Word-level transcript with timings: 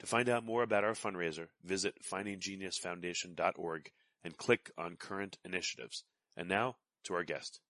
To 0.00 0.06
find 0.06 0.28
out 0.28 0.44
more 0.44 0.62
about 0.62 0.84
our 0.84 0.92
fundraiser, 0.92 1.48
visit 1.64 1.94
findinggeniusfoundation.org 2.02 3.90
and 4.24 4.36
click 4.36 4.70
on 4.76 4.96
current 4.96 5.38
initiatives. 5.44 6.04
And 6.36 6.48
now 6.48 6.76
to 7.04 7.14
our 7.14 7.24
guest. 7.24 7.60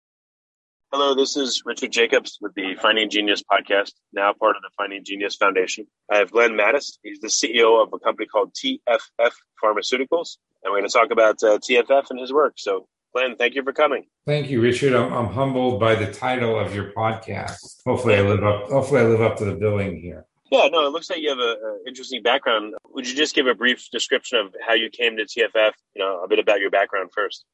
Hello, 0.92 1.14
this 1.14 1.36
is 1.36 1.62
Richard 1.66 1.90
Jacobs 1.90 2.38
with 2.40 2.54
the 2.54 2.76
Finding 2.80 3.10
Genius 3.10 3.42
podcast, 3.42 3.92
now 4.12 4.32
part 4.32 4.54
of 4.56 4.62
the 4.62 4.70
Finding 4.76 5.04
Genius 5.04 5.34
Foundation. 5.34 5.86
I 6.10 6.18
have 6.18 6.30
Glenn 6.30 6.52
Mattes. 6.52 6.98
He's 7.02 7.18
the 7.18 7.26
CEO 7.26 7.82
of 7.82 7.92
a 7.92 7.98
company 7.98 8.26
called 8.26 8.54
TFF 8.54 9.32
Pharmaceuticals. 9.62 10.36
And 10.62 10.72
we're 10.72 10.78
going 10.78 10.88
to 10.88 10.92
talk 10.92 11.10
about 11.10 11.42
uh, 11.42 11.58
TFF 11.58 12.10
and 12.10 12.20
his 12.20 12.32
work. 12.32 12.54
So, 12.58 12.86
Glenn, 13.12 13.34
thank 13.36 13.56
you 13.56 13.64
for 13.64 13.72
coming. 13.72 14.04
Thank 14.24 14.50
you, 14.50 14.60
Richard. 14.60 14.94
I'm, 14.94 15.12
I'm 15.12 15.26
humbled 15.26 15.80
by 15.80 15.96
the 15.96 16.12
title 16.12 16.58
of 16.58 16.74
your 16.74 16.92
podcast. 16.92 17.82
Hopefully, 17.84 18.14
I 18.14 18.22
live 18.22 18.44
up. 18.44 18.70
Hopefully, 18.70 19.00
I 19.00 19.04
live 19.04 19.20
up 19.20 19.36
to 19.38 19.44
the 19.44 19.54
billing 19.54 20.00
here. 20.00 20.26
Yeah, 20.50 20.68
no, 20.70 20.86
it 20.86 20.90
looks 20.90 21.08
like 21.08 21.20
you 21.20 21.30
have 21.30 21.38
an 21.38 21.56
interesting 21.86 22.22
background. 22.22 22.74
Would 22.90 23.08
you 23.08 23.16
just 23.16 23.34
give 23.34 23.46
a 23.46 23.54
brief 23.54 23.88
description 23.90 24.38
of 24.38 24.54
how 24.66 24.74
you 24.74 24.90
came 24.90 25.16
to 25.16 25.24
TFF? 25.24 25.72
You 25.94 26.04
know, 26.04 26.20
a 26.22 26.28
bit 26.28 26.38
about 26.38 26.60
your 26.60 26.70
background 26.70 27.10
first. 27.14 27.44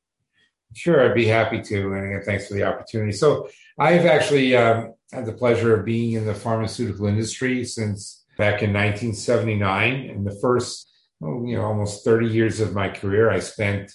Sure, 0.74 1.04
I'd 1.04 1.14
be 1.14 1.26
happy 1.26 1.62
to. 1.62 1.92
And 1.94 2.24
thanks 2.24 2.46
for 2.46 2.54
the 2.54 2.64
opportunity. 2.64 3.12
So, 3.12 3.48
I've 3.78 4.06
actually 4.06 4.56
um, 4.56 4.94
had 5.12 5.26
the 5.26 5.32
pleasure 5.32 5.74
of 5.74 5.84
being 5.84 6.12
in 6.12 6.26
the 6.26 6.34
pharmaceutical 6.34 7.06
industry 7.06 7.64
since 7.64 8.24
back 8.36 8.62
in 8.62 8.72
1979. 8.72 10.10
And 10.10 10.26
the 10.26 10.38
first, 10.40 10.90
oh, 11.22 11.44
you 11.46 11.56
know, 11.56 11.64
almost 11.64 12.04
30 12.04 12.26
years 12.26 12.60
of 12.60 12.74
my 12.74 12.88
career, 12.88 13.30
I 13.30 13.40
spent 13.40 13.92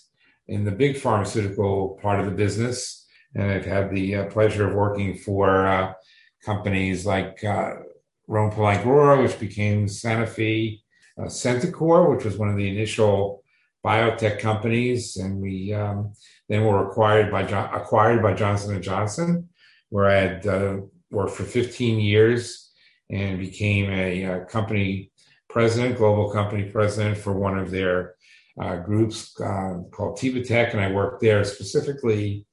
in 0.48 0.66
the 0.66 0.72
big 0.72 0.98
pharmaceutical 0.98 2.00
part 2.02 2.20
of 2.20 2.26
the 2.26 2.32
business. 2.32 3.06
And 3.36 3.52
I've 3.52 3.66
had 3.66 3.92
the 3.92 4.16
uh, 4.16 4.26
pleasure 4.26 4.68
of 4.68 4.76
working 4.76 5.18
for 5.18 5.68
uh, 5.68 5.94
companies 6.44 7.06
like 7.06 7.44
uh, 7.44 7.76
Rhone 8.28 8.52
Poulenc 8.52 9.22
which 9.22 9.40
became 9.40 9.88
Sanofi, 9.88 10.82
uh, 11.20 11.26
Centocor, 11.26 12.14
which 12.14 12.26
was 12.26 12.38
one 12.38 12.50
of 12.50 12.58
the 12.58 12.68
initial 12.68 13.44
biotech 13.86 14.40
companies, 14.40 15.18
and 15.18 15.40
we 15.40 15.74
um, 15.74 16.14
then 16.50 16.66
were 16.66 16.90
acquired 16.90 17.32
by 17.32 17.42
acquired 17.42 18.22
by 18.22 18.34
Johnson 18.34 18.74
and 18.74 18.84
Johnson, 18.84 19.50
where 19.90 20.10
I 20.10 20.16
had 20.16 20.48
uh, 20.48 20.78
worked 21.12 21.36
for 21.36 21.44
15 21.44 22.00
years 22.00 22.72
and 23.12 23.40
became 23.40 23.92
a, 23.92 24.24
a, 24.24 24.34
uh, 24.42 24.46
company 24.46 25.12
president, 25.48 25.98
global 25.98 26.32
company 26.32 26.64
president 26.64 27.18
for 27.18 27.34
one 27.34 27.58
of 27.60 27.70
their 27.70 28.16
uh, 28.60 28.78
groups 28.78 29.40
uh, 29.40 29.78
called 29.92 30.18
Tech, 30.18 30.74
and 30.74 30.82
I 30.82 30.92
worked 30.92 31.22
there 31.22 31.44
specifically 31.44 32.46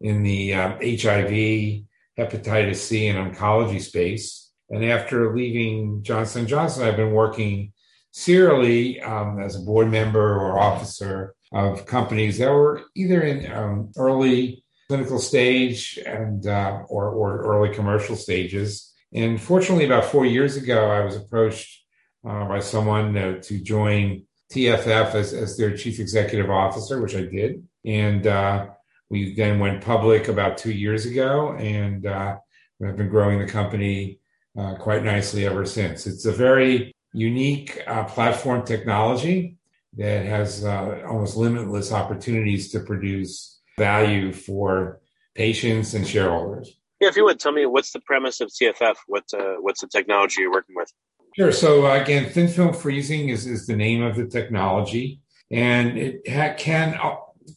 in 0.00 0.22
the 0.22 0.50
HIV, 0.50 1.30
um, 1.30 1.86
hepatitis 2.18 2.76
C, 2.76 3.08
and 3.08 3.34
oncology 3.34 3.80
space. 3.80 4.49
And 4.70 4.84
after 4.84 5.34
leaving 5.34 6.02
Johnson 6.02 6.46
Johnson, 6.46 6.86
I've 6.86 6.96
been 6.96 7.12
working 7.12 7.72
serially 8.12 9.00
um, 9.00 9.40
as 9.40 9.56
a 9.56 9.64
board 9.64 9.90
member 9.90 10.36
or 10.38 10.58
officer 10.58 11.34
of 11.52 11.86
companies 11.86 12.38
that 12.38 12.50
were 12.50 12.82
either 12.94 13.22
in 13.22 13.50
um, 13.52 13.92
early 13.96 14.64
clinical 14.88 15.18
stage 15.18 15.98
and 16.04 16.46
uh, 16.46 16.82
or, 16.88 17.10
or 17.10 17.42
early 17.42 17.74
commercial 17.74 18.16
stages. 18.16 18.92
And 19.12 19.40
fortunately, 19.40 19.86
about 19.86 20.04
four 20.04 20.24
years 20.24 20.56
ago, 20.56 20.90
I 20.90 21.04
was 21.04 21.16
approached 21.16 21.84
uh, 22.28 22.44
by 22.46 22.60
someone 22.60 23.16
uh, 23.16 23.40
to 23.42 23.60
join 23.60 24.24
TFF 24.52 25.14
as, 25.14 25.32
as 25.32 25.56
their 25.56 25.76
chief 25.76 25.98
executive 25.98 26.50
officer, 26.50 27.00
which 27.00 27.16
I 27.16 27.22
did. 27.22 27.66
And 27.84 28.26
uh, 28.26 28.66
we 29.08 29.34
then 29.34 29.58
went 29.58 29.84
public 29.84 30.28
about 30.28 30.58
two 30.58 30.72
years 30.72 31.06
ago, 31.06 31.52
and 31.52 32.06
uh, 32.06 32.36
I've 32.84 32.96
been 32.96 33.08
growing 33.08 33.40
the 33.40 33.46
company 33.46 34.20
uh, 34.58 34.74
quite 34.74 35.04
nicely 35.04 35.46
ever 35.46 35.64
since. 35.64 36.06
It's 36.06 36.26
a 36.26 36.32
very 36.32 36.94
unique 37.12 37.82
uh, 37.86 38.04
platform 38.04 38.64
technology 38.64 39.56
that 39.96 40.24
has 40.26 40.64
uh, 40.64 41.02
almost 41.08 41.36
limitless 41.36 41.92
opportunities 41.92 42.70
to 42.72 42.80
produce 42.80 43.60
value 43.78 44.32
for 44.32 45.00
patients 45.34 45.94
and 45.94 46.06
shareholders. 46.06 46.78
Yeah, 47.00 47.08
if 47.08 47.16
you 47.16 47.24
would 47.24 47.40
tell 47.40 47.52
me 47.52 47.66
what's 47.66 47.92
the 47.92 48.00
premise 48.00 48.40
of 48.40 48.50
TFF? 48.50 48.96
What 49.06 49.24
uh, 49.32 49.54
what's 49.60 49.80
the 49.80 49.88
technology 49.88 50.42
you're 50.42 50.52
working 50.52 50.76
with? 50.76 50.92
Sure. 51.36 51.52
So 51.52 51.86
uh, 51.86 52.00
again, 52.00 52.30
thin 52.30 52.48
film 52.48 52.74
freezing 52.74 53.30
is, 53.30 53.46
is 53.46 53.66
the 53.66 53.76
name 53.76 54.02
of 54.02 54.16
the 54.16 54.26
technology, 54.26 55.20
and 55.50 55.96
it 55.96 56.28
ha- 56.28 56.54
can 56.58 56.98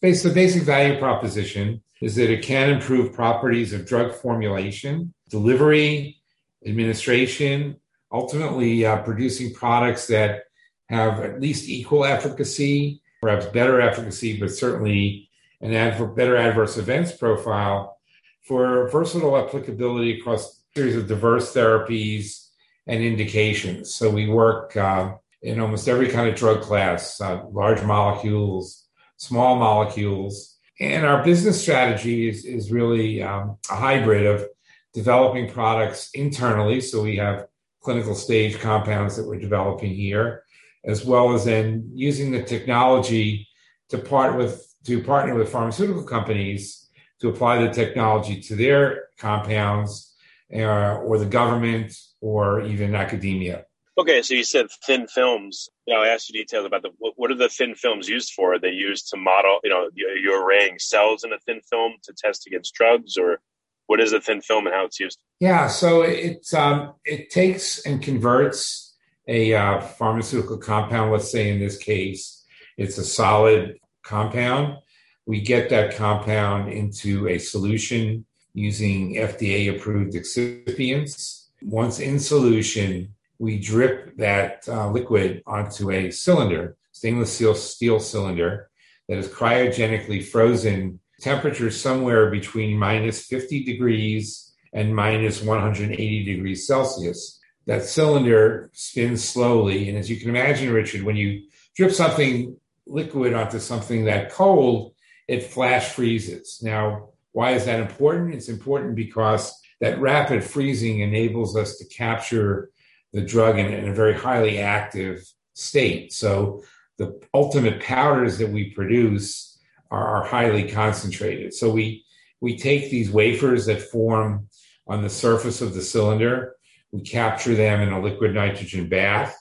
base 0.01 0.23
the 0.23 0.29
basic 0.29 0.63
value 0.63 0.97
proposition 0.97 1.81
is 2.01 2.15
that 2.15 2.29
it 2.29 2.43
can 2.43 2.69
improve 2.69 3.13
properties 3.13 3.71
of 3.71 3.85
drug 3.85 4.13
formulation, 4.13 5.13
delivery, 5.29 6.21
administration, 6.65 7.77
ultimately 8.11 8.85
uh, 8.85 9.01
producing 9.01 9.53
products 9.53 10.07
that 10.07 10.43
have 10.89 11.19
at 11.19 11.41
least 11.41 11.69
equal 11.69 12.05
efficacy, 12.05 13.01
perhaps 13.21 13.45
better 13.47 13.81
efficacy, 13.81 14.39
but 14.39 14.51
certainly 14.51 15.29
an 15.61 15.73
adver- 15.73 16.07
better 16.07 16.35
adverse 16.35 16.77
events 16.77 17.11
profile 17.11 17.97
for 18.43 18.89
versatile 18.89 19.37
applicability 19.37 20.19
across 20.19 20.51
a 20.51 20.79
series 20.79 20.95
of 20.95 21.07
diverse 21.07 21.53
therapies 21.53 22.49
and 22.87 23.01
indications. 23.01 23.93
So 23.93 24.09
we 24.09 24.27
work 24.27 24.75
uh, 24.75 25.13
in 25.41 25.59
almost 25.59 25.87
every 25.87 26.09
kind 26.09 26.29
of 26.29 26.35
drug 26.35 26.61
class, 26.61 27.19
uh, 27.21 27.43
large 27.51 27.81
molecules, 27.83 28.87
small 29.17 29.55
molecules. 29.55 30.57
And 30.79 31.05
our 31.05 31.23
business 31.23 31.61
strategy 31.61 32.27
is, 32.27 32.45
is 32.45 32.71
really 32.71 33.23
um, 33.23 33.57
a 33.71 33.75
hybrid 33.75 34.25
of 34.25 34.45
developing 34.93 35.49
products 35.49 36.09
internally. 36.13 36.81
So 36.81 37.03
we 37.03 37.17
have 37.17 37.47
clinical 37.81 38.15
stage 38.15 38.59
compounds 38.59 39.15
that 39.17 39.27
we're 39.27 39.39
developing 39.39 39.93
here, 39.93 40.43
as 40.85 41.03
well 41.03 41.33
as 41.33 41.45
then 41.45 41.91
using 41.93 42.31
the 42.31 42.43
technology 42.43 43.47
to 43.89 43.97
part 43.97 44.37
with 44.37 44.67
to 44.85 45.01
partner 45.01 45.35
with 45.35 45.49
pharmaceutical 45.49 46.03
companies 46.03 46.89
to 47.21 47.29
apply 47.29 47.65
the 47.65 47.71
technology 47.71 48.41
to 48.41 48.55
their 48.55 49.05
compounds 49.17 50.13
uh, 50.53 50.97
or 50.97 51.17
the 51.17 51.25
government 51.25 51.95
or 52.19 52.61
even 52.61 52.93
academia. 52.95 53.65
Okay, 53.97 54.21
so 54.23 54.33
you 54.33 54.43
said 54.43 54.67
thin 54.85 55.07
films. 55.07 55.69
You 55.85 55.93
know, 55.93 56.01
I 56.01 56.07
asked 56.07 56.27
you 56.29 56.39
details 56.39 56.65
about 56.65 56.81
the 56.81 56.89
what, 56.97 57.31
are 57.31 57.35
the 57.35 57.47
thin 57.47 57.75
films 57.75 58.09
used 58.09 58.33
for? 58.33 58.55
Are 58.55 58.59
they 58.59 58.71
used 58.71 59.09
to 59.09 59.17
model? 59.17 59.59
You 59.63 59.69
know, 59.69 59.89
you're 59.95 60.43
arraying 60.43 60.79
cells 60.79 61.23
in 61.23 61.31
a 61.31 61.39
thin 61.39 61.61
film 61.69 61.93
to 62.03 62.13
test 62.17 62.47
against 62.47 62.73
drugs, 62.73 63.17
or 63.17 63.39
what 63.87 63.99
is 63.99 64.13
a 64.13 64.21
thin 64.21 64.41
film 64.41 64.65
and 64.65 64.75
how 64.75 64.85
it's 64.85 64.99
used? 64.99 65.19
Yeah, 65.39 65.67
so 65.67 66.01
it 66.01 66.53
um, 66.53 66.93
it 67.05 67.29
takes 67.29 67.85
and 67.85 68.01
converts 68.01 68.95
a 69.27 69.53
uh, 69.53 69.81
pharmaceutical 69.81 70.57
compound. 70.57 71.11
Let's 71.11 71.31
say 71.31 71.49
in 71.49 71.59
this 71.59 71.77
case, 71.77 72.45
it's 72.77 72.97
a 72.97 73.03
solid 73.03 73.79
compound. 74.03 74.77
We 75.25 75.41
get 75.41 75.69
that 75.69 75.95
compound 75.95 76.71
into 76.71 77.27
a 77.29 77.37
solution 77.37 78.25
using 78.53 79.15
FDA 79.15 79.75
approved 79.75 80.13
excipients. 80.13 81.47
Once 81.61 81.99
in 81.99 82.19
solution, 82.19 83.13
we 83.39 83.59
drip 83.59 84.15
that 84.17 84.67
uh, 84.67 84.89
liquid 84.91 85.41
onto 85.45 85.91
a 85.91 86.11
cylinder, 86.11 86.75
stainless 86.91 87.33
steel, 87.33 87.55
steel 87.55 87.99
cylinder 87.99 88.69
that 89.07 89.17
is 89.17 89.27
cryogenically 89.27 90.23
frozen, 90.23 90.99
temperature 91.23 91.71
somewhere 91.71 92.29
between 92.29 92.77
minus 92.77 93.25
50 93.25 93.63
degrees 93.63 94.53
and 94.73 94.95
minus 94.95 95.41
180 95.41 96.25
degrees 96.25 96.67
Celsius. 96.67 97.39
That 97.65 97.83
cylinder 97.83 98.69
spins 98.73 99.23
slowly. 99.23 99.87
And 99.87 99.97
as 99.97 100.09
you 100.09 100.17
can 100.17 100.29
imagine, 100.29 100.73
Richard, 100.73 101.03
when 101.03 101.15
you 101.15 101.43
drip 101.75 101.91
something 101.91 102.57
liquid 102.85 103.33
onto 103.33 103.59
something 103.59 104.05
that 104.05 104.31
cold, 104.31 104.95
it 105.27 105.43
flash 105.43 105.93
freezes. 105.93 106.59
Now, 106.61 107.09
why 107.31 107.51
is 107.51 107.65
that 107.65 107.79
important? 107.79 108.35
It's 108.35 108.49
important 108.49 108.95
because 108.95 109.57
that 109.79 110.01
rapid 110.01 110.43
freezing 110.43 110.99
enables 110.99 111.55
us 111.55 111.77
to 111.77 111.85
capture 111.85 112.69
the 113.13 113.21
drug 113.21 113.57
in, 113.57 113.67
in 113.67 113.87
a 113.87 113.93
very 113.93 114.13
highly 114.13 114.59
active 114.59 115.23
state. 115.53 116.11
So 116.11 116.63
the 116.97 117.21
ultimate 117.33 117.81
powders 117.81 118.37
that 118.39 118.49
we 118.49 118.71
produce 118.71 119.52
are, 119.93 120.07
are 120.15 120.25
highly 120.25 120.69
concentrated. 120.69 121.53
So 121.53 121.71
we 121.71 122.05
we 122.41 122.57
take 122.57 122.89
these 122.89 123.09
wafers 123.09 123.67
that 123.67 123.81
form 123.81 124.49
on 124.87 125.01
the 125.01 125.09
surface 125.09 125.61
of 125.61 125.73
the 125.73 125.81
cylinder, 125.81 126.55
we 126.91 127.01
capture 127.01 127.55
them 127.55 127.79
in 127.79 127.93
a 127.93 128.01
liquid 128.01 128.33
nitrogen 128.33 128.89
bath. 128.89 129.33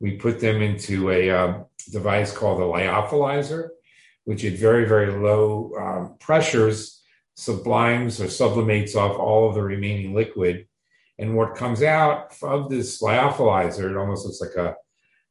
We 0.00 0.16
put 0.16 0.40
them 0.40 0.62
into 0.62 1.10
a 1.10 1.30
uh, 1.30 1.64
device 1.90 2.32
called 2.32 2.60
a 2.60 2.64
lyophilizer, 2.64 3.68
which 4.24 4.44
at 4.44 4.54
very, 4.54 4.86
very 4.88 5.12
low 5.12 5.72
um, 5.78 6.16
pressures 6.18 7.02
sublimes 7.36 8.20
or 8.20 8.28
sublimates 8.28 8.96
off 8.96 9.18
all 9.18 9.48
of 9.48 9.54
the 9.54 9.62
remaining 9.62 10.14
liquid 10.14 10.66
and 11.20 11.36
what 11.36 11.54
comes 11.54 11.82
out 11.82 12.34
of 12.42 12.70
this 12.70 13.02
lyophilizer, 13.02 13.90
it 13.90 13.96
almost 13.96 14.24
looks 14.24 14.40
like 14.40 14.54
a, 14.56 14.74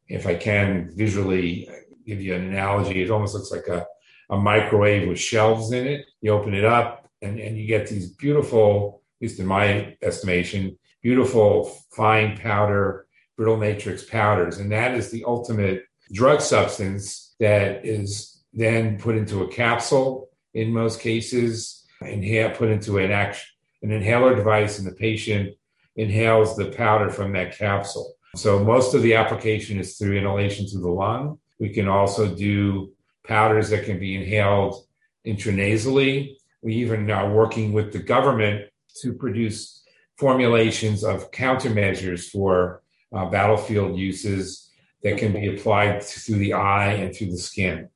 if 0.07 0.27
I 0.27 0.35
can 0.35 0.91
visually 0.95 1.67
give 2.05 2.21
you 2.21 2.35
an 2.35 2.43
analogy, 2.43 3.01
it 3.01 3.09
almost 3.09 3.33
looks 3.33 3.51
like 3.51 3.67
a, 3.67 3.87
a 4.29 4.37
microwave 4.37 5.07
with 5.07 5.19
shelves 5.19 5.71
in 5.71 5.87
it. 5.87 6.05
You 6.21 6.31
open 6.31 6.53
it 6.53 6.65
up 6.65 7.09
and, 7.21 7.39
and 7.39 7.57
you 7.57 7.67
get 7.67 7.87
these 7.87 8.11
beautiful, 8.11 9.01
at 9.17 9.27
least 9.27 9.39
in 9.39 9.45
my 9.45 9.95
estimation, 10.01 10.77
beautiful 11.01 11.75
fine 11.91 12.37
powder, 12.37 13.07
brittle 13.37 13.57
matrix 13.57 14.03
powders. 14.03 14.57
And 14.57 14.71
that 14.71 14.95
is 14.95 15.11
the 15.11 15.23
ultimate 15.25 15.83
drug 16.11 16.41
substance 16.41 17.35
that 17.39 17.85
is 17.85 18.43
then 18.53 18.99
put 18.99 19.15
into 19.15 19.43
a 19.43 19.47
capsule 19.47 20.29
in 20.53 20.73
most 20.73 20.99
cases, 20.99 21.85
inhale, 22.01 22.51
put 22.51 22.69
into 22.69 22.97
an 22.97 23.11
action, 23.11 23.47
an 23.83 23.91
inhaler 23.91 24.35
device, 24.35 24.79
and 24.79 24.87
the 24.87 24.95
patient 24.95 25.53
inhales 25.95 26.55
the 26.55 26.71
powder 26.71 27.09
from 27.09 27.33
that 27.33 27.57
capsule. 27.57 28.13
So 28.35 28.63
most 28.63 28.93
of 28.93 29.01
the 29.01 29.15
application 29.15 29.79
is 29.79 29.97
through 29.97 30.17
inhalation 30.17 30.67
to 30.69 30.79
the 30.79 30.89
lung. 30.89 31.39
We 31.59 31.69
can 31.69 31.87
also 31.87 32.33
do 32.33 32.91
powders 33.29 33.69
that 33.69 33.85
can 33.85 33.99
be 33.99 34.15
inhaled 34.15 34.83
intranasally. 35.25 36.35
We 36.61 36.75
even 36.75 37.09
are 37.09 37.31
working 37.31 37.71
with 37.71 37.93
the 37.93 37.99
government 37.99 38.69
to 39.01 39.13
produce 39.13 39.81
formulations 40.17 41.03
of 41.03 41.31
countermeasures 41.31 42.29
for 42.29 42.81
uh, 43.15 43.25
battlefield 43.29 43.97
uses 43.97 44.69
that 45.03 45.17
can 45.17 45.31
be 45.31 45.47
applied 45.55 46.03
through 46.03 46.39
the 46.39 46.53
eye 46.53 46.93
and 46.93 47.15
through 47.15 47.31
the 47.31 47.37
skin. 47.37 47.89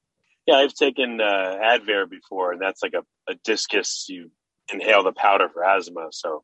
Yeah, 0.48 0.56
I've 0.56 0.74
taken 0.74 1.20
uh, 1.20 1.58
Advair 1.62 2.10
before, 2.10 2.54
and 2.54 2.62
that's 2.62 2.82
like 2.82 2.94
a, 2.94 3.04
a 3.32 3.36
Diskus. 3.36 4.08
You 4.08 4.32
inhale 4.72 5.04
the 5.04 5.12
powder 5.12 5.50
for 5.50 5.64
asthma. 5.64 6.08
So 6.12 6.44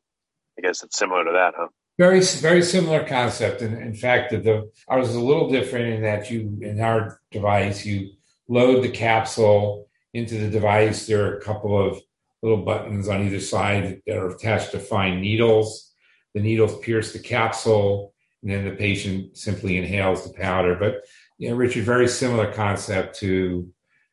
I 0.58 0.62
guess 0.62 0.82
it's 0.82 0.98
similar 0.98 1.24
to 1.24 1.32
that, 1.32 1.54
huh? 1.56 1.68
Very, 1.98 2.20
very 2.20 2.62
similar 2.62 3.04
concept. 3.04 3.60
And 3.62 3.76
in 3.78 3.94
fact, 3.94 4.30
the 4.32 4.70
ours 4.88 5.08
is 5.08 5.16
a 5.16 5.20
little 5.20 5.50
different 5.50 5.94
in 5.94 6.02
that 6.02 6.30
you, 6.30 6.58
in 6.60 6.80
our 6.80 7.20
device, 7.30 7.84
you 7.84 8.12
load 8.50 8.82
the 8.82 8.90
capsule 8.90 9.88
into 10.12 10.34
the 10.34 10.50
device. 10.50 11.06
There 11.06 11.24
are 11.24 11.38
a 11.38 11.40
couple 11.40 11.80
of 11.80 12.00
little 12.42 12.62
buttons 12.62 13.08
on 13.08 13.24
either 13.24 13.40
side 13.40 14.02
that 14.06 14.16
are 14.16 14.28
attached 14.28 14.72
to 14.72 14.78
fine 14.78 15.20
needles. 15.20 15.92
The 16.34 16.40
needles 16.40 16.78
pierce 16.80 17.12
the 17.12 17.18
capsule, 17.18 18.12
and 18.42 18.50
then 18.50 18.64
the 18.64 18.72
patient 18.72 19.36
simply 19.36 19.78
inhales 19.78 20.24
the 20.24 20.36
powder. 20.36 20.74
But 20.74 21.04
you 21.38 21.48
know, 21.48 21.56
Richard, 21.56 21.84
very 21.84 22.08
similar 22.08 22.52
concept 22.52 23.18
to 23.20 23.72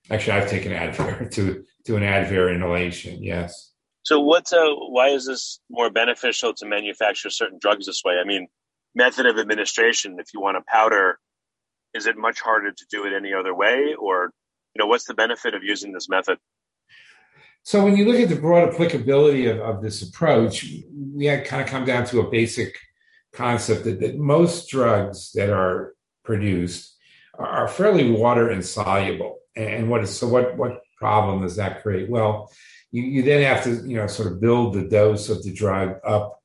actually 0.09 0.33
I've 0.33 0.49
taken 0.49 0.71
Advair 0.71 1.29
to 1.35 1.65
to 1.85 1.95
an 1.95 2.03
Advair 2.03 2.53
inhalation. 2.53 3.21
Yes. 3.21 3.71
So 4.03 4.19
what's 4.19 4.53
uh, 4.53 4.69
why 4.89 5.09
is 5.09 5.25
this 5.25 5.59
more 5.69 5.89
beneficial 5.89 6.53
to 6.55 6.65
manufacture 6.65 7.29
certain 7.29 7.59
drugs 7.59 7.87
this 7.87 8.03
way? 8.05 8.19
I 8.21 8.23
mean, 8.23 8.47
method 8.95 9.25
of 9.25 9.37
administration. 9.37 10.17
If 10.19 10.27
you 10.33 10.41
want 10.41 10.57
a 10.57 10.61
powder, 10.67 11.19
is 11.93 12.05
it 12.05 12.17
much 12.17 12.39
harder 12.39 12.71
to 12.71 12.85
do 12.89 13.05
it 13.05 13.13
any 13.13 13.33
other 13.33 13.53
way, 13.53 13.95
or 13.99 14.31
you 14.75 14.79
know, 14.83 14.87
what's 14.87 15.05
the 15.05 15.13
benefit 15.13 15.53
of 15.53 15.63
using 15.63 15.91
this 15.91 16.09
method? 16.09 16.37
So 17.63 17.83
when 17.83 17.97
you 17.97 18.05
look 18.05 18.21
at 18.21 18.29
the 18.29 18.39
broad 18.39 18.69
applicability 18.69 19.47
of, 19.47 19.59
of 19.59 19.81
this 19.81 20.01
approach, 20.01 20.65
we 21.13 21.25
had 21.25 21.45
kind 21.45 21.61
of 21.61 21.67
come 21.67 21.83
down 21.83 22.05
to 22.05 22.21
a 22.21 22.29
basic 22.29 22.77
concept 23.33 23.83
that, 23.83 23.99
that 23.99 24.17
most 24.17 24.69
drugs 24.69 25.31
that 25.33 25.49
are 25.49 25.93
produced 26.23 26.95
are 27.37 27.67
fairly 27.67 28.09
water 28.11 28.51
insoluble. 28.51 29.39
And 29.55 29.89
what 29.89 30.03
is 30.03 30.17
so 30.17 30.27
what 30.27 30.55
what 30.55 30.81
problem 30.97 31.41
does 31.41 31.55
that 31.55 31.81
create? 31.81 32.09
Well, 32.09 32.51
you, 32.91 33.03
you 33.03 33.23
then 33.23 33.43
have 33.43 33.63
to 33.63 33.87
you 33.87 33.97
know 33.97 34.07
sort 34.07 34.31
of 34.31 34.39
build 34.39 34.73
the 34.73 34.87
dose 34.87 35.29
of 35.29 35.43
the 35.43 35.53
drug 35.53 35.97
up 36.05 36.41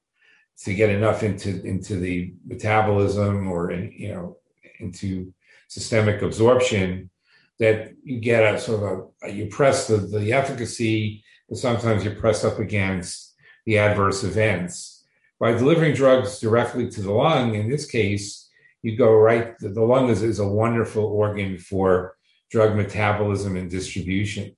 to 0.65 0.75
get 0.75 0.91
enough 0.91 1.23
into 1.23 1.63
into 1.65 1.97
the 1.97 2.35
metabolism 2.47 3.49
or 3.49 3.71
in, 3.71 3.93
you 3.93 4.09
know 4.09 4.39
into 4.83 5.33
systemic 5.69 6.21
absorption 6.21 7.11
that 7.59 7.93
you 8.05 8.21
get 8.21 8.55
a 8.55 8.59
sort 8.59 8.83
of 8.83 9.09
a, 9.23 9.33
you 9.33 9.47
press 9.47 9.87
the, 9.87 9.97
the 9.97 10.33
efficacy 10.33 11.25
but 11.49 11.59
sometimes 11.59 12.05
you 12.05 12.11
press 12.11 12.45
up 12.45 12.59
against 12.59 13.35
the 13.67 13.79
adverse 13.79 14.25
events. 14.25 15.05
By 15.39 15.53
delivering 15.53 15.95
drugs 15.95 16.41
directly 16.41 16.91
to 16.91 17.03
the 17.03 17.13
lung 17.13 17.55
in 17.55 17.71
this 17.71 17.87
case 17.87 18.51
you 18.83 18.97
go 18.97 19.15
right 19.15 19.59
the, 19.61 19.69
the 19.71 19.83
lung 19.83 20.11
is, 20.11 20.23
is 20.23 20.41
a 20.41 20.47
wonderful 20.47 21.05
organ 21.05 21.57
for 21.59 22.17
drug 22.51 22.77
metabolism 22.77 23.57
and 23.57 23.71
distribution. 23.71 24.55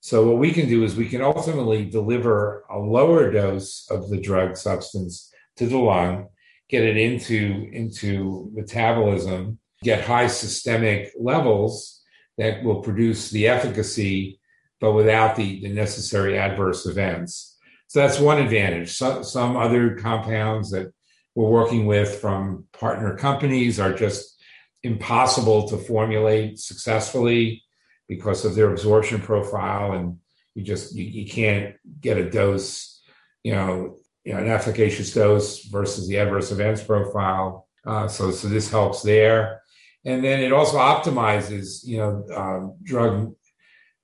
So 0.00 0.26
what 0.26 0.38
we 0.38 0.50
can 0.50 0.68
do 0.68 0.82
is 0.82 0.96
we 0.96 1.08
can 1.08 1.22
ultimately 1.22 1.84
deliver 1.84 2.64
a 2.68 2.76
lower 2.78 3.30
dose 3.30 3.88
of 3.88 4.10
the 4.10 4.20
drug 4.20 4.56
substance 4.56 5.32
to 5.56 5.66
the 5.66 5.78
lung, 5.78 6.26
get 6.72 6.82
it 6.82 6.96
into, 6.96 7.68
into 7.70 8.50
metabolism, 8.54 9.58
get 9.82 10.02
high 10.02 10.26
systemic 10.26 11.12
levels 11.20 12.00
that 12.38 12.64
will 12.64 12.80
produce 12.80 13.30
the 13.30 13.46
efficacy, 13.46 14.40
but 14.80 14.92
without 14.92 15.36
the, 15.36 15.60
the 15.60 15.68
necessary 15.68 16.38
adverse 16.38 16.86
events. 16.86 17.58
So 17.88 18.00
that's 18.00 18.18
one 18.18 18.38
advantage. 18.38 18.92
So, 18.92 19.22
some 19.22 19.54
other 19.54 19.96
compounds 19.96 20.70
that 20.70 20.90
we're 21.34 21.50
working 21.50 21.84
with 21.84 22.20
from 22.20 22.64
partner 22.72 23.18
companies 23.18 23.78
are 23.78 23.92
just 23.92 24.40
impossible 24.82 25.68
to 25.68 25.76
formulate 25.76 26.58
successfully 26.58 27.62
because 28.08 28.46
of 28.46 28.54
their 28.54 28.70
absorption 28.70 29.20
profile 29.20 29.92
and 29.92 30.18
you 30.54 30.62
just 30.62 30.94
you, 30.94 31.04
you 31.04 31.26
can't 31.26 31.76
get 32.00 32.18
a 32.18 32.28
dose 32.28 33.00
you 33.44 33.54
know 33.54 33.96
you 34.24 34.32
know 34.32 34.38
an 34.38 34.48
efficacious 34.48 35.12
dose 35.12 35.64
versus 35.64 36.08
the 36.08 36.18
adverse 36.18 36.52
events 36.52 36.82
profile. 36.82 37.68
Uh, 37.84 38.08
so 38.08 38.30
so 38.30 38.48
this 38.48 38.70
helps 38.70 39.02
there. 39.02 39.62
And 40.04 40.24
then 40.24 40.40
it 40.40 40.52
also 40.52 40.78
optimizes 40.78 41.84
you 41.84 41.98
know 41.98 42.24
um, 42.34 42.76
drug 42.82 43.34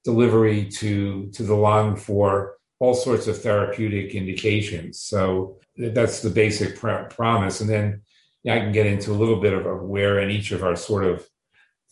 delivery 0.05 0.69
to 0.71 1.31
to 1.33 1.43
the 1.43 1.55
lung 1.55 1.97
for 1.97 2.57
all 2.81 2.95
sorts 2.95 3.27
of 3.27 3.41
therapeutic 3.43 4.15
indications. 4.15 5.01
So 5.01 5.59
that's 5.77 6.21
the 6.21 6.31
basic 6.31 6.77
pr- 6.79 7.05
promise. 7.11 7.61
And 7.61 7.69
then 7.69 8.03
i 8.49 8.59
can 8.59 8.73
get 8.73 8.87
into 8.87 9.11
a 9.11 9.21
little 9.21 9.41
bit 9.41 9.53
of, 9.53 9.67
of 9.67 9.83
where 9.83 10.21
in 10.21 10.31
each 10.31 10.53
of 10.53 10.63
our 10.63 10.77
sort 10.77 11.05
of 11.05 11.27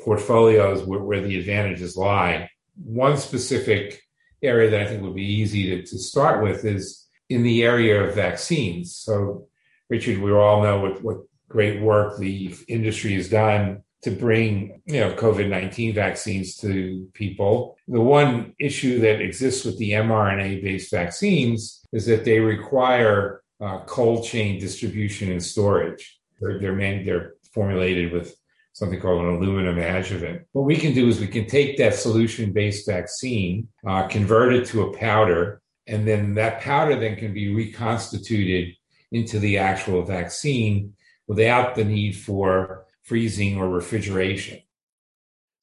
portfolios 0.00 0.84
where, 0.84 1.00
where, 1.00 1.20
the 1.20 1.38
advantages 1.38 1.96
lie. 1.96 2.48
One 2.82 3.16
specific 3.16 4.00
area 4.42 4.70
that 4.70 4.82
I 4.82 4.86
think 4.86 5.02
would 5.02 5.14
be 5.14 5.40
easy 5.40 5.70
to, 5.70 5.82
to 5.82 5.98
start 5.98 6.42
with 6.42 6.64
is 6.64 7.05
in 7.28 7.42
the 7.42 7.62
area 7.62 8.02
of 8.02 8.14
vaccines. 8.14 8.96
So, 8.96 9.48
Richard, 9.88 10.18
we 10.20 10.32
all 10.32 10.62
know 10.62 10.80
what, 10.80 11.02
what 11.02 11.18
great 11.48 11.80
work 11.80 12.18
the 12.18 12.54
industry 12.68 13.14
has 13.14 13.28
done 13.28 13.82
to 14.02 14.10
bring 14.10 14.82
you 14.86 15.00
know 15.00 15.12
COVID 15.14 15.48
nineteen 15.48 15.94
vaccines 15.94 16.56
to 16.58 17.08
people. 17.14 17.76
The 17.88 18.00
one 18.00 18.54
issue 18.58 19.00
that 19.00 19.20
exists 19.20 19.64
with 19.64 19.78
the 19.78 19.92
mRNA 19.92 20.62
based 20.62 20.90
vaccines 20.90 21.84
is 21.92 22.06
that 22.06 22.24
they 22.24 22.38
require 22.38 23.42
uh, 23.60 23.80
cold 23.86 24.24
chain 24.24 24.60
distribution 24.60 25.30
and 25.32 25.42
storage. 25.42 26.20
They're 26.40 26.60
they're, 26.60 26.74
man, 26.74 27.04
they're 27.04 27.34
formulated 27.52 28.12
with 28.12 28.36
something 28.74 29.00
called 29.00 29.22
an 29.22 29.36
aluminum 29.36 29.78
adjuvant. 29.78 30.42
What 30.52 30.66
we 30.66 30.76
can 30.76 30.92
do 30.92 31.08
is 31.08 31.18
we 31.18 31.26
can 31.26 31.46
take 31.46 31.78
that 31.78 31.94
solution 31.94 32.52
based 32.52 32.86
vaccine, 32.86 33.68
uh, 33.86 34.06
convert 34.06 34.52
it 34.52 34.66
to 34.66 34.82
a 34.82 34.92
powder, 34.96 35.62
and 35.86 36.06
then 36.06 36.34
that 36.34 36.60
powder 36.60 36.98
then 36.98 37.16
can 37.16 37.32
be 37.32 37.54
reconstituted 37.54 38.74
into 39.12 39.38
the 39.38 39.58
actual 39.58 40.02
vaccine 40.02 40.94
without 41.26 41.74
the 41.74 41.84
need 41.84 42.12
for 42.12 42.86
freezing 43.02 43.56
or 43.56 43.68
refrigeration. 43.68 44.60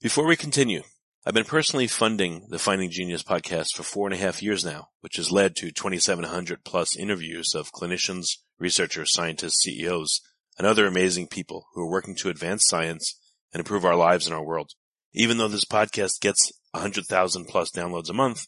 Before 0.02 0.26
we 0.26 0.36
continue, 0.36 0.84
I've 1.26 1.34
been 1.34 1.46
personally 1.46 1.88
funding 1.88 2.48
the 2.50 2.60
Finding 2.60 2.90
Genius 2.90 3.24
podcast 3.24 3.76
for 3.76 3.84
four 3.84 4.08
and 4.08 4.14
a 4.14 4.18
half 4.18 4.44
years 4.44 4.66
now, 4.66 4.90
which 5.00 5.16
has 5.16 5.32
led 5.32 5.56
to 5.58 5.72
2,700 5.72 6.66
plus 6.66 6.98
interviews 6.98 7.54
of 7.56 7.72
clinicians, 7.72 8.40
researchers, 8.60 9.14
scientists, 9.14 9.64
CEOs, 9.64 10.22
and 10.58 10.68
other 10.68 10.86
amazing 10.86 11.28
people 11.28 11.68
who 11.74 11.82
are 11.82 11.90
working 11.90 12.16
to 12.18 12.30
advance 12.30 12.66
science 12.68 13.20
and 13.54 13.60
improve 13.60 13.86
our 13.86 13.96
lives 13.96 14.28
and 14.28 14.36
our 14.36 14.44
world. 14.44 14.72
Even 15.14 15.38
though 15.38 15.48
this 15.48 15.66
podcast 15.66 16.20
gets 16.20 16.52
100,000 16.72 17.46
plus 17.46 17.72
downloads 17.72 18.10
a 18.10 18.14
month, 18.14 18.48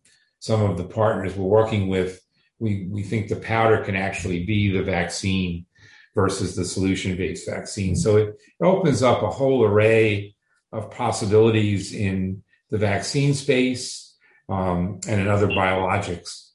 some 0.41 0.63
of 0.63 0.75
the 0.75 0.83
partners 0.83 1.35
we're 1.35 1.45
working 1.45 1.87
with, 1.87 2.19
we, 2.59 2.87
we 2.89 3.03
think 3.03 3.27
the 3.27 3.35
powder 3.35 3.83
can 3.83 3.95
actually 3.95 4.43
be 4.43 4.71
the 4.71 4.81
vaccine 4.83 5.67
versus 6.15 6.55
the 6.55 6.65
solution 6.65 7.15
based 7.15 7.47
vaccine. 7.47 7.95
So 7.95 8.17
it 8.17 8.35
opens 8.59 9.03
up 9.03 9.21
a 9.21 9.29
whole 9.29 9.63
array 9.63 10.35
of 10.73 10.89
possibilities 10.89 11.93
in 11.93 12.41
the 12.71 12.79
vaccine 12.79 13.35
space 13.35 14.17
um, 14.49 14.99
and 15.07 15.21
in 15.21 15.27
other 15.27 15.47
biologics. 15.47 16.49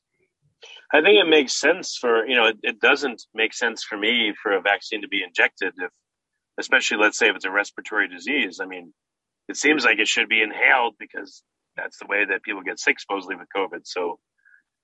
I 0.93 1.01
think 1.01 1.19
it 1.19 1.29
makes 1.29 1.53
sense 1.53 1.97
for, 1.97 2.27
you 2.27 2.35
know, 2.35 2.47
it, 2.47 2.59
it, 2.63 2.81
doesn't 2.81 3.23
make 3.35 3.55
sense 3.55 3.85
for 3.85 3.97
me 3.97 4.35
for 4.41 4.53
a 4.53 4.61
vaccine 4.61 5.03
to 5.03 5.09
be 5.09 5.23
injected 5.23 5.75
if, 5.77 5.91
especially 6.59 6.99
let's 6.99 7.19
say 7.19 7.29
if 7.29 7.37
it's 7.37 7.45
a 7.45 7.51
respiratory 7.51 8.09
disease. 8.09 8.59
I 8.61 8.67
mean, 8.67 8.93
it 9.49 9.57
seems 9.57 9.85
like 9.85 10.01
it 10.01 10.09
should 10.09 10.29
be 10.29 10.43
inhaled 10.43 10.95
because 10.99 11.43
that's 11.77 11.99
the 11.99 12.07
way 12.07 12.25
that 12.25 12.43
people 12.43 12.63
get 12.63 12.79
sick 12.79 12.99
supposedly 13.01 13.37
with 13.37 13.49
COVID. 13.55 13.81
So 13.85 14.19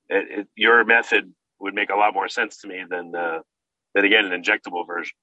it, 0.09 0.41
it, 0.41 0.49
your 0.57 0.85
method 0.85 1.33
would 1.61 1.75
make 1.75 1.91
a 1.91 1.97
lot 1.97 2.15
more 2.15 2.29
sense 2.29 2.59
to 2.59 2.69
me 2.69 2.85
than, 2.89 3.15
uh, 3.15 3.41
than 3.95 4.05
again 4.05 4.25
an 4.25 4.43
injectable 4.43 4.87
version. 4.87 5.15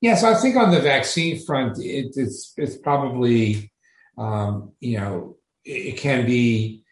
Yeah, 0.00 0.16
so 0.16 0.30
I 0.30 0.34
think 0.34 0.56
on 0.56 0.70
the 0.70 0.80
vaccine 0.80 1.44
front, 1.44 1.78
it, 1.78 2.12
it's 2.16 2.52
it's 2.56 2.76
probably 2.76 3.72
um, 4.18 4.72
you 4.80 4.98
know 4.98 5.36
it 5.64 5.96
can 5.96 6.26
be 6.26 6.84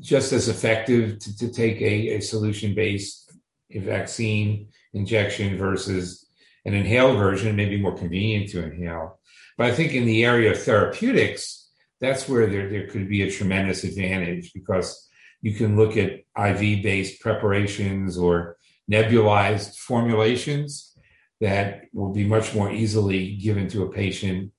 just 0.00 0.32
as 0.32 0.48
effective 0.48 1.18
to, 1.18 1.36
to 1.38 1.52
take 1.52 1.80
a, 1.80 2.16
a 2.16 2.20
solution 2.20 2.74
based 2.74 3.32
vaccine 3.70 4.68
injection 4.92 5.58
versus 5.58 6.26
an 6.64 6.74
inhaled 6.74 7.18
version. 7.18 7.48
It 7.48 7.54
may 7.54 7.68
be 7.68 7.80
more 7.80 7.96
convenient 7.96 8.50
to 8.50 8.64
inhale, 8.64 9.18
but 9.58 9.66
I 9.66 9.74
think 9.74 9.92
in 9.92 10.06
the 10.06 10.24
area 10.24 10.52
of 10.52 10.62
therapeutics, 10.62 11.63
that's 12.04 12.28
where 12.28 12.46
there, 12.46 12.68
there 12.68 12.86
could 12.86 13.08
be 13.08 13.22
a 13.22 13.30
tremendous 13.30 13.84
advantage 13.84 14.52
because 14.52 15.08
you 15.40 15.54
can 15.54 15.76
look 15.76 15.96
at 15.96 16.20
IV 16.38 16.82
based 16.82 17.20
preparations 17.20 18.16
or 18.18 18.56
nebulized 18.90 19.76
formulations 19.76 20.96
that 21.40 21.82
will 21.92 22.12
be 22.12 22.24
much 22.24 22.54
more 22.54 22.70
easily 22.70 23.36
given 23.36 23.68
to 23.68 23.82
a 23.82 23.92
patient 23.92 24.52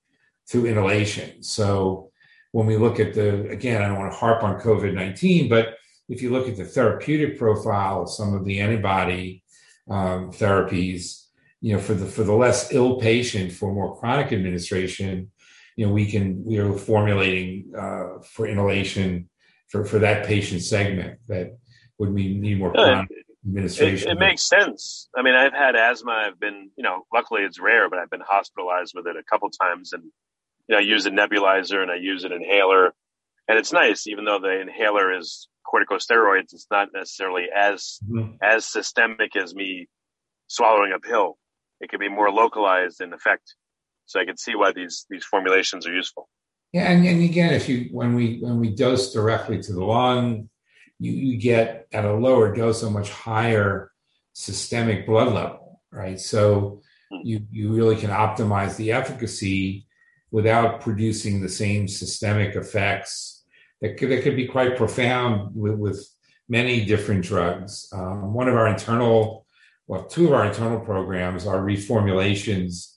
through 0.50 0.66
inhalation. 0.66 1.42
So 1.42 2.12
when 2.52 2.68
we 2.68 2.78
look 2.78 3.00
at 3.00 3.14
the, 3.14 3.50
again, 3.50 3.82
I 3.82 3.88
don't 3.88 4.00
want 4.00 4.12
to 4.12 4.18
harp 4.18 4.44
on 4.44 4.60
COVID 4.60 4.94
19, 4.94 5.50
but 5.50 5.75
if 6.08 6.22
you 6.22 6.30
look 6.30 6.48
at 6.48 6.56
the 6.56 6.66
therapeutic 6.66 7.38
profile 7.38 8.04
of 8.04 8.10
some 8.10 8.34
of 8.34 8.46
the 8.46 8.60
antibody 8.60 9.44
um, 9.90 10.32
therapies, 10.32 11.25
you 11.62 11.74
know, 11.74 11.80
for 11.80 11.96
the 11.96 12.06
for 12.06 12.24
the 12.24 12.34
less 12.34 12.72
ill 12.72 13.00
patient 13.00 13.52
for 13.52 13.74
more 13.74 13.98
chronic 13.98 14.32
administration, 14.32 15.32
you 15.75 15.86
know, 15.86 15.94
we 15.94 16.10
can 16.10 16.44
we 16.46 16.58
are 16.58 16.74
formulating 16.74 17.72
uh, 17.77 18.20
for 18.24 18.48
inhalation 18.48 19.29
for 19.67 19.86
for 19.86 20.00
that 20.00 20.25
patient 20.25 20.62
segment 20.62 21.20
that 21.27 21.58
would 21.98 22.13
need 22.13 22.60
more 22.60 22.72
chronic 22.72 23.10
administration. 23.46 24.10
It, 24.10 24.13
it, 24.13 24.20
makes 24.20 24.48
sense. 24.48 25.10
I 25.15 25.22
mean, 25.22 25.36
I've 25.36 25.53
had 25.53 25.75
asthma. 25.75 26.12
I've 26.12 26.39
been, 26.39 26.70
you 26.77 26.84
know, 26.84 27.05
luckily 27.13 27.44
it's 27.44 27.60
rare, 27.60 27.89
but 27.89 28.00
I've 28.00 28.10
been 28.10 28.24
hospitalized 28.25 28.94
with 28.96 29.08
it 29.08 29.15
a 29.15 29.24
couple 29.24 29.50
times, 29.50 29.94
and 29.94 30.03
you 30.03 30.75
know, 30.75 30.77
I 30.77 30.82
use 30.82 31.05
a 31.05 31.12
nebulizer 31.12 31.82
and 31.82 31.91
I 31.91 31.96
use 31.96 32.24
an 32.24 32.32
inhaler, 32.32 32.94
and 33.48 33.58
it's 33.58 33.72
nice. 33.72 34.08
Even 34.08 34.25
though 34.25 34.39
the 34.39 34.60
inhaler 34.60 35.17
is 35.17 35.48
corticosteroids, 35.65 36.53
it's 36.53 36.67
not 36.72 36.89
necessarily 36.94 37.46
as 37.55 38.00
mm-hmm. 38.10 38.36
as 38.41 38.65
systemic 38.65 39.36
as 39.36 39.53
me 39.53 39.88
swallowing 40.48 40.94
a 40.94 41.00
pill. 41.00 41.38
It 41.82 41.89
can 41.89 42.00
be 42.00 42.10
more 42.10 42.32
localized 42.32 43.01
in 43.01 43.13
effect. 43.13 43.55
So 44.05 44.19
I 44.19 44.25
can 44.25 44.38
see 44.38 44.55
why 44.55 44.71
these 44.71 45.05
these 45.09 45.25
formulations 45.25 45.88
are 45.88 45.93
useful. 45.93 46.29
Yeah, 46.71 46.91
and, 46.91 47.05
and 47.05 47.24
again, 47.24 47.53
if 47.53 47.69
you 47.69 47.89
when 47.91 48.15
we 48.15 48.39
when 48.39 48.59
we 48.59 48.69
dose 48.69 49.13
directly 49.13 49.62
to 49.62 49.74
the 49.74 49.83
lung, 49.83 50.50
you, 51.00 51.12
you 51.12 51.38
get 51.38 51.88
at 51.91 52.05
a 52.05 52.13
lower 52.13 52.53
dose 52.55 52.83
a 52.83 52.89
much 52.89 53.09
higher 53.09 53.91
systemic 54.33 55.05
blood 55.05 55.33
level, 55.33 55.81
right? 55.91 56.19
So 56.19 56.81
you, 57.24 57.45
you 57.51 57.74
really 57.74 57.95
can 57.95 58.09
optimize 58.09 58.75
the 58.75 58.91
efficacy 58.91 59.88
without 60.31 60.81
producing 60.81 61.41
the 61.41 61.50
same 61.50 61.88
systemic 61.88 62.55
effects 62.55 63.43
that 63.81 63.97
could, 63.97 64.09
that 64.09 64.24
could 64.24 64.35
be 64.35 64.47
quite 64.47 64.77
profound 64.77 65.55
with, 65.55 65.75
with 65.75 66.07
many 66.50 66.85
different 66.85 67.24
drugs. 67.24 67.88
Um, 67.93 68.33
one 68.33 68.47
of 68.47 68.55
our 68.55 68.67
internal, 68.67 69.45
well, 69.88 70.05
two 70.05 70.27
of 70.27 70.33
our 70.33 70.45
internal 70.45 70.79
programs 70.79 71.45
are 71.47 71.59
reformulations 71.59 72.95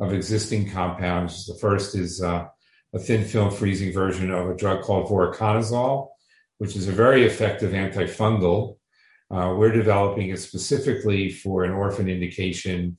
of 0.00 0.12
existing 0.12 0.70
compounds. 0.70 1.46
The 1.46 1.54
first 1.54 1.94
is 1.94 2.22
uh, 2.22 2.46
a 2.94 2.98
thin 2.98 3.24
film 3.24 3.50
freezing 3.50 3.92
version 3.92 4.30
of 4.30 4.48
a 4.48 4.56
drug 4.56 4.82
called 4.82 5.08
voriconazole, 5.08 6.08
which 6.58 6.76
is 6.76 6.88
a 6.88 6.92
very 6.92 7.24
effective 7.24 7.72
antifungal. 7.72 8.76
Uh, 9.30 9.54
we're 9.56 9.72
developing 9.72 10.30
it 10.30 10.38
specifically 10.38 11.30
for 11.30 11.64
an 11.64 11.72
orphan 11.72 12.08
indication 12.08 12.96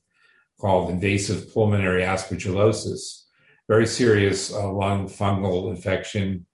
called 0.60 0.90
invasive 0.90 1.52
pulmonary 1.52 2.02
aspergillosis, 2.02 3.24
very 3.68 3.86
serious 3.86 4.52
uh, 4.52 4.70
lung 4.70 5.08
fungal 5.08 5.70
infection. 5.70 6.46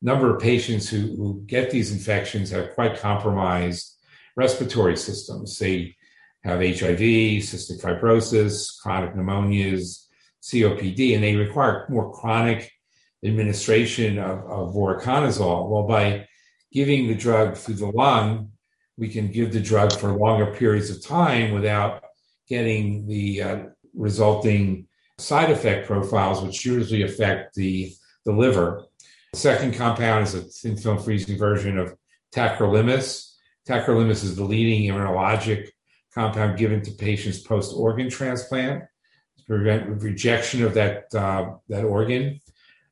Number 0.00 0.34
of 0.34 0.40
patients 0.40 0.88
who, 0.88 1.16
who 1.16 1.42
get 1.44 1.70
these 1.70 1.90
infections 1.90 2.50
have 2.50 2.74
quite 2.74 3.00
compromised 3.00 3.96
respiratory 4.36 4.96
systems. 4.96 5.58
They 5.58 5.96
have 6.44 6.60
HIV, 6.60 7.00
cystic 7.42 7.80
fibrosis, 7.80 8.80
chronic 8.80 9.14
pneumonias, 9.14 10.06
COPD, 10.42 11.14
and 11.14 11.22
they 11.22 11.36
require 11.36 11.86
more 11.88 12.12
chronic 12.12 12.70
administration 13.24 14.18
of, 14.18 14.38
of 14.38 14.74
voriconazole. 14.74 15.68
Well, 15.68 15.86
by 15.86 16.26
giving 16.72 17.08
the 17.08 17.14
drug 17.14 17.56
through 17.56 17.74
the 17.74 17.86
lung, 17.86 18.52
we 18.96 19.08
can 19.08 19.30
give 19.30 19.52
the 19.52 19.60
drug 19.60 19.92
for 19.92 20.12
longer 20.12 20.54
periods 20.54 20.90
of 20.90 21.04
time 21.04 21.52
without 21.52 22.04
getting 22.48 23.06
the 23.06 23.42
uh, 23.42 23.58
resulting 23.94 24.86
side 25.18 25.50
effect 25.50 25.86
profiles, 25.86 26.42
which 26.42 26.64
usually 26.64 27.02
affect 27.02 27.54
the, 27.54 27.92
the 28.24 28.32
liver. 28.32 28.84
The 29.32 29.38
second 29.38 29.74
compound 29.74 30.26
is 30.26 30.34
a 30.34 30.42
thin 30.42 30.76
film 30.76 30.98
freezing 30.98 31.36
version 31.36 31.78
of 31.78 31.94
tacrolimus. 32.34 33.34
Tacrolimus 33.68 34.24
is 34.24 34.36
the 34.36 34.44
leading 34.44 34.90
immunologic 34.90 35.68
compound 36.18 36.58
given 36.58 36.82
to 36.82 36.90
patients 36.90 37.38
post 37.38 37.72
organ 37.76 38.10
transplant 38.10 38.82
to 39.38 39.44
prevent 39.44 40.02
rejection 40.02 40.64
of 40.64 40.74
that, 40.74 41.04
uh, 41.14 41.54
that 41.68 41.84
organ, 41.84 42.40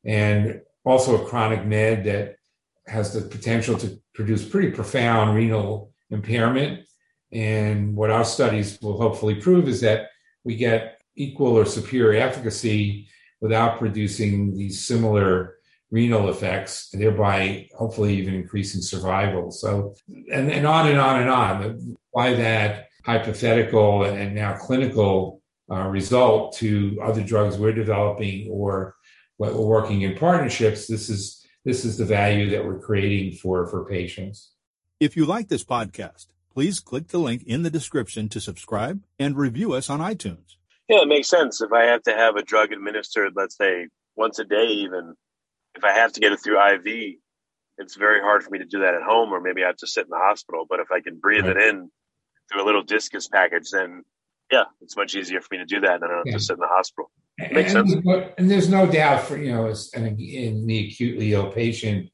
and 0.05 0.61
also 0.85 1.11
a 1.21 1.27
chronic 1.29 1.67
med 1.67 2.05
that 2.05 2.37
has 2.87 3.13
the 3.13 3.23
potential 3.37 3.77
to 3.77 3.89
produce 4.15 4.49
pretty 4.49 4.71
profound 4.71 5.35
renal 5.35 5.91
impairment. 6.11 6.87
And 7.33 7.97
what 7.97 8.11
our 8.11 8.25
studies 8.25 8.79
will 8.81 8.97
hopefully 8.97 9.35
prove 9.47 9.67
is 9.67 9.81
that 9.81 10.01
we 10.45 10.55
get 10.55 11.01
equal 11.17 11.59
or 11.59 11.67
superior 11.67 12.21
efficacy 12.29 13.09
without 13.41 13.81
producing 13.81 14.57
these 14.57 14.87
similar 14.87 15.57
renal 15.91 16.29
effects, 16.29 16.91
and 16.93 17.03
thereby 17.03 17.69
hopefully 17.77 18.15
even 18.17 18.35
increasing 18.35 18.81
survival. 18.81 19.51
So, 19.51 19.95
and, 20.33 20.51
and 20.57 20.65
on 20.67 20.87
and 20.87 21.01
on 21.01 21.21
and 21.23 21.31
on. 21.31 21.97
Why 22.13 22.35
that 22.35 22.87
hypothetical 23.07 24.05
and 24.05 24.35
now 24.35 24.57
clinical 24.57 25.41
uh, 25.71 25.87
result 25.87 26.57
to 26.57 26.99
other 27.01 27.23
drugs 27.23 27.57
we're 27.57 27.73
developing 27.73 28.49
or 28.51 28.97
what 29.37 29.55
we're 29.55 29.65
working 29.65 30.03
in 30.03 30.17
partnerships, 30.17 30.89
this 30.89 31.09
is 31.09 31.47
this 31.65 31.85
is 31.85 31.97
the 31.97 32.05
value 32.05 32.51
that 32.51 32.65
we're 32.65 32.81
creating 32.81 33.33
for 33.39 33.67
for 33.69 33.85
patients. 33.85 34.53
If 34.99 35.17
you 35.17 35.25
like 35.25 35.49
this 35.49 35.65
podcast, 35.65 36.27
please 36.53 36.81
click 36.81 37.09
the 37.09 37.19
link 37.19 37.45
in 37.45 37.63
the 37.63 37.71
description 37.71 38.29
to 38.31 38.41
subscribe 38.41 39.03
and 39.19 39.37
review 39.37 39.73
us 39.73 39.89
on 39.89 40.01
iTunes. 40.01 40.57
Yeah, 40.89 41.03
it 41.03 41.09
makes 41.09 41.29
sense. 41.29 41.61
If 41.61 41.73
I 41.73 41.85
have 41.85 42.03
to 42.05 42.13
have 42.13 42.37
a 42.37 42.43
drug 42.43 42.73
administered, 42.73 43.33
let's 43.37 43.57
say 43.57 43.89
once 44.17 44.39
a 44.39 44.45
day, 44.45 44.67
even 44.67 45.15
if 45.77 45.85
I 45.85 45.93
have 45.93 46.13
to 46.13 46.21
get 46.21 46.33
it 46.33 46.41
through 46.43 46.61
IV, 46.61 47.17
it's 47.79 47.97
very 47.97 48.21
hard 48.21 48.43
for 48.43 48.51
me 48.51 48.59
to 48.59 48.65
do 48.65 48.81
that 48.81 48.95
at 48.95 49.03
home, 49.03 49.33
or 49.33 49.41
maybe 49.41 49.63
I 49.63 49.67
have 49.69 49.77
to 49.79 49.87
sit 49.87 50.05
in 50.05 50.11
the 50.11 50.17
hospital. 50.17 50.65
But 50.69 50.81
if 50.81 50.91
I 50.91 51.01
can 51.01 51.19
breathe 51.19 51.47
right. 51.47 51.57
it 51.57 51.69
in 51.69 51.91
through 52.51 52.63
a 52.63 52.67
little 52.67 52.83
discus 52.83 53.29
package, 53.29 53.71
then 53.71 54.05
yeah, 54.51 54.65
it's 54.81 54.97
much 54.97 55.15
easier 55.15 55.41
for 55.41 55.49
me 55.53 55.59
to 55.59 55.65
do 55.65 55.81
that 55.81 56.01
than 56.01 56.11
uh, 56.11 56.15
I 56.15 56.17
have 56.19 56.27
yeah. 56.27 56.33
to 56.35 56.41
sit 56.41 56.55
in 56.55 56.61
the 56.61 56.69
hospital. 56.69 57.11
It 57.39 57.53
makes 57.53 57.75
and, 57.75 57.91
sense. 57.91 58.07
And 58.39 58.51
there's 58.51 58.69
no 58.69 58.91
doubt 58.91 59.23
for 59.23 59.37
you 59.37 59.53
know, 59.53 59.73
in 59.95 60.67
the 60.67 60.87
acutely 60.87 61.33
ill 61.33 61.51
patient, 61.51 62.11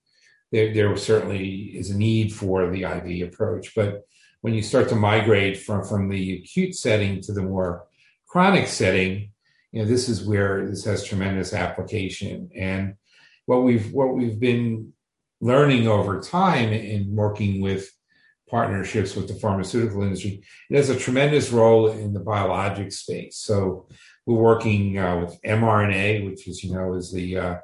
there 0.50 0.72
there 0.72 0.96
certainly 0.96 1.76
is 1.76 1.90
a 1.90 1.96
need 1.96 2.32
for 2.32 2.70
the 2.70 2.84
IV 2.84 3.28
approach. 3.28 3.74
But 3.74 4.02
when 4.40 4.54
you 4.54 4.62
start 4.62 4.88
to 4.88 4.96
migrate 4.96 5.58
from 5.58 5.84
from 5.84 6.08
the 6.08 6.38
acute 6.38 6.74
setting 6.74 7.20
to 7.22 7.32
the 7.32 7.42
more 7.42 7.86
chronic 8.26 8.66
setting, 8.66 9.30
you 9.70 9.82
know, 9.82 9.88
this 9.88 10.08
is 10.08 10.24
where 10.24 10.66
this 10.66 10.84
has 10.84 11.04
tremendous 11.04 11.52
application. 11.52 12.50
And 12.56 12.94
what 13.46 13.62
we've 13.62 13.92
what 13.92 14.14
we've 14.14 14.40
been 14.40 14.92
learning 15.40 15.88
over 15.88 16.20
time 16.20 16.72
in 16.72 17.14
working 17.14 17.60
with 17.60 17.90
partnerships 18.52 19.16
with 19.16 19.28
the 19.28 19.34
pharmaceutical 19.34 20.02
industry, 20.02 20.42
it 20.68 20.76
has 20.76 20.90
a 20.90 20.98
tremendous 20.98 21.50
role 21.50 21.88
in 21.88 22.12
the 22.12 22.20
biologic 22.20 22.92
space. 22.92 23.38
So 23.38 23.88
we're 24.26 24.36
working 24.36 24.98
uh, 24.98 25.20
with 25.20 25.40
mRNA, 25.42 26.26
which 26.26 26.46
is 26.46 26.62
you 26.62 26.74
know 26.74 26.94
is 26.94 27.10
the 27.10 27.38
uh, 27.38 27.56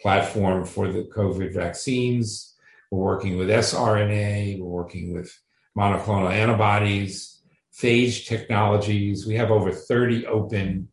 platform 0.00 0.64
for 0.64 0.86
the 0.90 1.02
COVID 1.02 1.52
vaccines. 1.52 2.54
We're 2.90 3.04
working 3.04 3.36
with 3.36 3.48
sRNA. 3.48 4.60
We're 4.60 4.76
working 4.82 5.12
with 5.12 5.36
monoclonal 5.76 6.32
antibodies, 6.32 7.42
phage 7.76 8.26
technologies. 8.26 9.26
We 9.26 9.34
have 9.34 9.50
over 9.50 9.72
30 9.72 10.26
open 10.26 10.88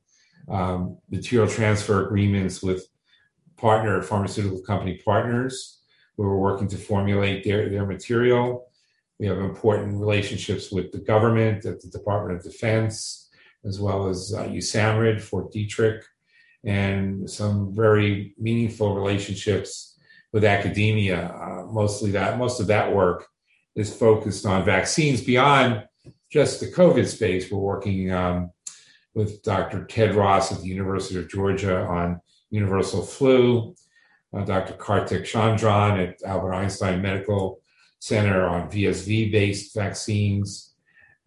um, 0.50 0.98
material 1.10 1.48
transfer 1.48 2.06
agreements 2.06 2.64
with 2.64 2.88
partner 3.58 4.02
pharmaceutical 4.02 4.62
company 4.62 5.02
partners 5.06 5.82
who 6.18 6.24
are 6.24 6.38
working 6.38 6.68
to 6.70 6.78
formulate 6.78 7.44
their, 7.44 7.70
their 7.70 7.86
material. 7.86 8.68
We 9.20 9.28
have 9.28 9.38
important 9.38 10.00
relationships 10.00 10.72
with 10.72 10.92
the 10.92 11.00
government 11.00 11.66
at 11.66 11.82
the 11.82 11.88
Department 11.88 12.38
of 12.38 12.44
Defense, 12.44 13.30
as 13.64 13.80
well 13.80 14.08
as 14.08 14.34
uh, 14.34 14.44
USAMRIID, 14.44 15.22
Fort 15.22 15.54
Detrick, 15.54 16.02
and 16.66 17.30
some 17.30 17.74
very 17.74 18.34
meaningful 18.38 18.96
relationships 18.96 19.98
with 20.34 20.44
academia. 20.44 21.30
Uh, 21.30 21.66
mostly 21.72 22.12
that, 22.12 22.38
most 22.38 22.60
of 22.60 22.68
that 22.68 22.94
work 22.94 23.28
is 23.76 23.96
focused 23.96 24.46
on 24.46 24.66
vaccines 24.66 25.22
beyond 25.22 25.86
just 26.30 26.60
the 26.60 26.72
COVID 26.72 27.08
space. 27.08 27.50
We're 27.50 27.60
working 27.60 28.12
um, 28.12 28.52
with 29.14 29.42
Dr. 29.44 29.86
Ted 29.86 30.16
Ross 30.16 30.52
at 30.52 30.62
the 30.62 30.68
University 30.68 31.20
of 31.20 31.30
Georgia 31.30 31.86
on 31.86 32.20
universal 32.50 33.02
flu, 33.02 33.76
uh, 34.34 34.44
Dr. 34.44 34.74
Kartik 34.74 35.24
Chandran 35.24 36.06
at 36.06 36.22
Albert 36.24 36.54
Einstein 36.54 37.02
Medical 37.02 37.62
Center 38.06 38.46
on 38.48 38.70
VSV 38.70 39.32
based 39.32 39.74
vaccines, 39.74 40.76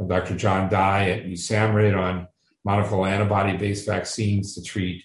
Dr. 0.06 0.36
John 0.36 0.70
Dye 0.70 1.10
at 1.10 1.24
USAMRIID 1.24 1.98
on 1.98 2.28
monoclonal 2.66 3.08
antibody 3.08 3.56
based 3.56 3.84
vaccines 3.84 4.54
to 4.54 4.62
treat 4.62 5.02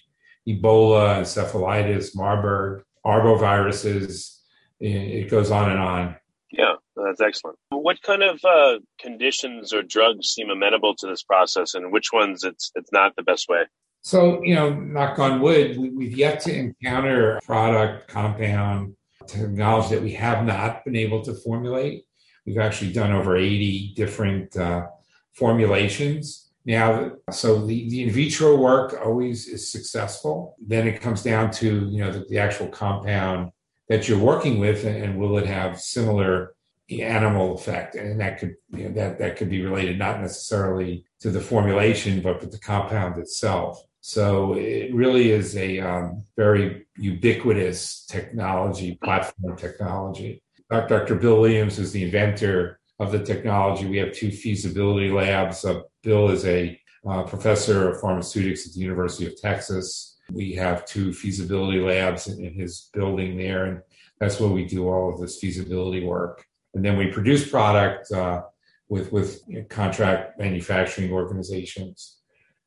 Ebola, 0.48 1.20
encephalitis, 1.20 2.14
Marburg, 2.14 2.84
arboviruses. 3.04 4.38
It 4.78 5.28
goes 5.30 5.50
on 5.50 5.70
and 5.70 5.80
on. 5.80 6.16
Yeah, 6.52 6.74
that's 6.94 7.20
excellent. 7.20 7.58
What 7.70 8.02
kind 8.02 8.22
of 8.22 8.44
uh, 8.44 8.78
conditions 9.00 9.72
or 9.72 9.82
drugs 9.82 10.28
seem 10.28 10.50
amenable 10.50 10.94
to 10.96 11.08
this 11.08 11.24
process, 11.24 11.74
and 11.74 11.92
which 11.92 12.12
ones 12.12 12.44
it's 12.44 12.70
it's 12.76 12.92
not 12.92 13.16
the 13.16 13.22
best 13.22 13.48
way? 13.48 13.64
So, 14.02 14.42
you 14.44 14.54
know, 14.54 14.70
knock 14.74 15.18
on 15.18 15.40
wood, 15.40 15.76
we, 15.78 16.10
have 16.10 16.18
yet 16.18 16.40
to 16.42 16.54
encounter 16.54 17.38
a 17.38 17.40
product, 17.40 18.06
compound, 18.06 18.94
technology 19.26 19.94
that 19.94 20.02
we 20.02 20.12
have 20.12 20.44
not 20.44 20.84
been 20.84 20.96
able 20.96 21.22
to 21.22 21.34
formulate. 21.34 22.04
We've 22.46 22.58
actually 22.58 22.92
done 22.92 23.12
over 23.12 23.36
80 23.36 23.94
different 23.94 24.56
uh, 24.56 24.86
formulations. 25.32 26.50
Now, 26.66 27.12
so 27.30 27.64
the, 27.66 27.88
the 27.88 28.04
in 28.04 28.10
vitro 28.10 28.56
work 28.56 28.94
always 29.04 29.48
is 29.48 29.70
successful. 29.70 30.56
Then 30.64 30.86
it 30.86 31.00
comes 31.00 31.22
down 31.22 31.50
to, 31.52 31.88
you 31.88 32.04
know, 32.04 32.10
the, 32.10 32.24
the 32.28 32.38
actual 32.38 32.68
compound 32.68 33.50
that 33.88 34.08
you're 34.08 34.18
working 34.18 34.58
with 34.58 34.84
and, 34.84 35.02
and 35.02 35.18
will 35.18 35.36
it 35.36 35.46
have 35.46 35.80
similar 35.80 36.54
animal 36.90 37.54
effect? 37.54 37.94
And 37.94 38.20
that 38.20 38.38
could, 38.38 38.54
you 38.70 38.88
know, 38.88 38.94
that, 38.94 39.18
that 39.18 39.36
could 39.36 39.50
be 39.50 39.62
related 39.62 39.98
not 39.98 40.20
necessarily 40.20 41.04
to 41.20 41.30
the 41.30 41.40
formulation, 41.40 42.20
but 42.20 42.40
with 42.40 42.50
the 42.52 42.58
compound 42.58 43.18
itself. 43.18 43.82
So 44.06 44.52
it 44.52 44.94
really 44.94 45.30
is 45.30 45.56
a 45.56 45.80
um, 45.80 46.24
very 46.36 46.84
ubiquitous 46.98 48.04
technology, 48.04 48.98
platform 49.02 49.56
technology. 49.56 50.42
Dr. 50.68 51.14
Bill 51.14 51.40
Williams 51.40 51.78
is 51.78 51.90
the 51.90 52.04
inventor 52.04 52.80
of 53.00 53.12
the 53.12 53.24
technology. 53.24 53.86
We 53.86 53.96
have 53.96 54.12
two 54.12 54.30
feasibility 54.30 55.10
labs. 55.10 55.64
Uh, 55.64 55.80
Bill 56.02 56.28
is 56.28 56.44
a 56.44 56.78
uh, 57.08 57.22
professor 57.22 57.88
of 57.88 57.98
pharmaceutics 58.02 58.66
at 58.66 58.74
the 58.74 58.80
University 58.80 59.24
of 59.24 59.40
Texas. 59.40 60.18
We 60.30 60.52
have 60.52 60.84
two 60.84 61.14
feasibility 61.14 61.80
labs 61.80 62.26
in, 62.26 62.44
in 62.44 62.52
his 62.52 62.90
building 62.92 63.38
there, 63.38 63.64
and 63.64 63.80
that's 64.20 64.38
where 64.38 64.50
we 64.50 64.66
do 64.66 64.86
all 64.86 65.14
of 65.14 65.18
this 65.18 65.38
feasibility 65.38 66.04
work. 66.04 66.44
And 66.74 66.84
then 66.84 66.98
we 66.98 67.06
produce 67.06 67.48
product 67.48 68.12
uh, 68.12 68.42
with 68.90 69.12
with 69.12 69.40
contract 69.70 70.38
manufacturing 70.38 71.10
organizations 71.10 72.18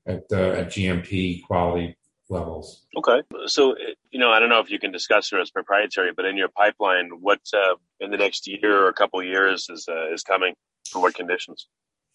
at 0.07 0.23
uh, 0.31 0.51
at 0.51 0.67
GMP 0.67 1.43
quality 1.43 1.95
levels. 2.29 2.85
Okay, 2.97 3.21
so 3.45 3.75
you 4.11 4.19
know, 4.19 4.31
I 4.31 4.39
don't 4.39 4.49
know 4.49 4.59
if 4.59 4.69
you 4.69 4.79
can 4.79 4.91
discuss 4.91 5.31
it 5.31 5.39
as 5.39 5.51
proprietary, 5.51 6.11
but 6.15 6.25
in 6.25 6.37
your 6.37 6.49
pipeline, 6.49 7.09
what 7.19 7.41
uh, 7.53 7.75
in 7.99 8.11
the 8.11 8.17
next 8.17 8.47
year 8.47 8.83
or 8.83 8.89
a 8.89 8.93
couple 8.93 9.21
years 9.23 9.69
is 9.69 9.87
uh, 9.89 10.11
is 10.13 10.23
coming 10.23 10.53
for 10.89 11.01
what 11.01 11.13
conditions? 11.13 11.67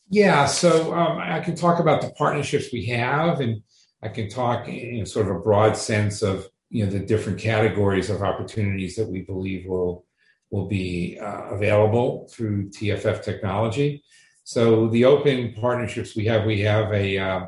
Yeah, 0.09 0.47
so 0.47 0.95
um, 0.95 1.19
I 1.19 1.41
can 1.41 1.55
talk 1.55 1.79
about 1.79 2.03
the 2.03 2.11
partnerships 2.11 2.73
we 2.73 2.87
have, 2.87 3.41
and 3.41 3.63
I 4.03 4.09
can 4.09 4.29
talk 4.29 4.69
in 4.69 5.07
sort 5.07 5.29
of 5.29 5.37
a 5.37 5.41
broad 5.41 5.77
sense 5.77 6.23
of 6.23 6.49
you 6.71 6.85
know 6.85 6.91
the 6.91 7.01
different 7.01 7.39
categories 7.39 8.11
of 8.11 8.23
opportunities 8.23 8.97
that 8.97 9.09
we 9.09 9.21
believe 9.23 9.67
will 9.67 10.05
will 10.51 10.67
be 10.67 11.19
uh, 11.19 11.45
available 11.51 12.29
through 12.31 12.69
TFF 12.71 13.23
technology. 13.23 14.03
So 14.45 14.89
the 14.89 15.05
open 15.05 15.55
partnerships 15.55 16.15
we 16.17 16.27
have, 16.27 16.45
we 16.45 16.61
have 16.61 16.93
a 16.93 17.17
uh, 17.17 17.47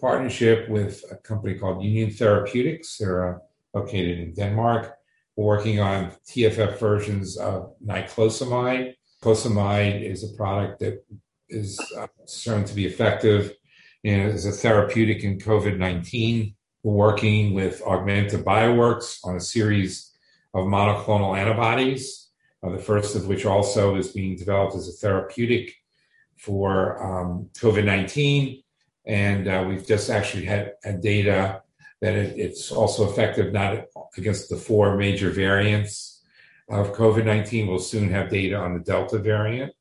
partnership 0.00 0.68
with 0.68 1.04
a 1.10 1.16
company 1.16 1.54
called 1.54 1.82
Union 1.82 2.10
Therapeutics. 2.10 2.96
They're 2.98 3.36
uh, 3.36 3.38
located 3.74 4.18
in 4.18 4.34
Denmark. 4.34 4.96
We're 5.36 5.46
working 5.46 5.80
on 5.80 6.12
TFF 6.26 6.78
versions 6.78 7.36
of 7.36 7.74
niclosamide. 7.84 8.94
Niclosamide 9.22 10.02
is 10.02 10.24
a 10.24 10.36
product 10.36 10.80
that 10.80 11.04
is 11.48 11.78
uh, 11.98 12.06
shown 12.28 12.64
to 12.64 12.74
be 12.74 12.86
effective 12.86 13.54
and 14.04 14.30
is 14.30 14.46
a 14.46 14.52
therapeutic 14.52 15.24
in 15.24 15.38
COVID 15.38 15.78
19. 15.78 16.54
We're 16.82 16.94
working 16.94 17.52
with 17.52 17.82
Augmenta 17.82 18.42
Bioworks 18.42 19.18
on 19.24 19.36
a 19.36 19.40
series 19.40 20.12
of 20.54 20.64
monoclonal 20.64 21.38
antibodies, 21.38 22.30
uh, 22.62 22.70
the 22.70 22.78
first 22.78 23.14
of 23.14 23.26
which 23.26 23.44
also 23.44 23.96
is 23.96 24.08
being 24.08 24.36
developed 24.36 24.74
as 24.74 24.88
a 24.88 24.92
therapeutic 24.92 25.74
for 26.38 27.02
um, 27.02 27.50
COVID 27.54 27.84
19 27.84 28.62
and 29.06 29.48
uh, 29.48 29.64
we've 29.66 29.86
just 29.86 30.10
actually 30.10 30.44
had, 30.44 30.72
had 30.84 31.00
data 31.00 31.62
that 32.00 32.14
it, 32.14 32.38
it's 32.38 32.72
also 32.72 33.10
effective 33.10 33.52
not 33.52 33.86
against 34.16 34.48
the 34.48 34.56
four 34.56 34.96
major 34.96 35.30
variants 35.30 36.22
of 36.68 36.92
COVID 36.92 37.24
19. 37.24 37.66
We'll 37.66 37.78
soon 37.78 38.10
have 38.10 38.30
data 38.30 38.56
on 38.56 38.74
the 38.74 38.80
Delta 38.80 39.18
variant. 39.18 39.72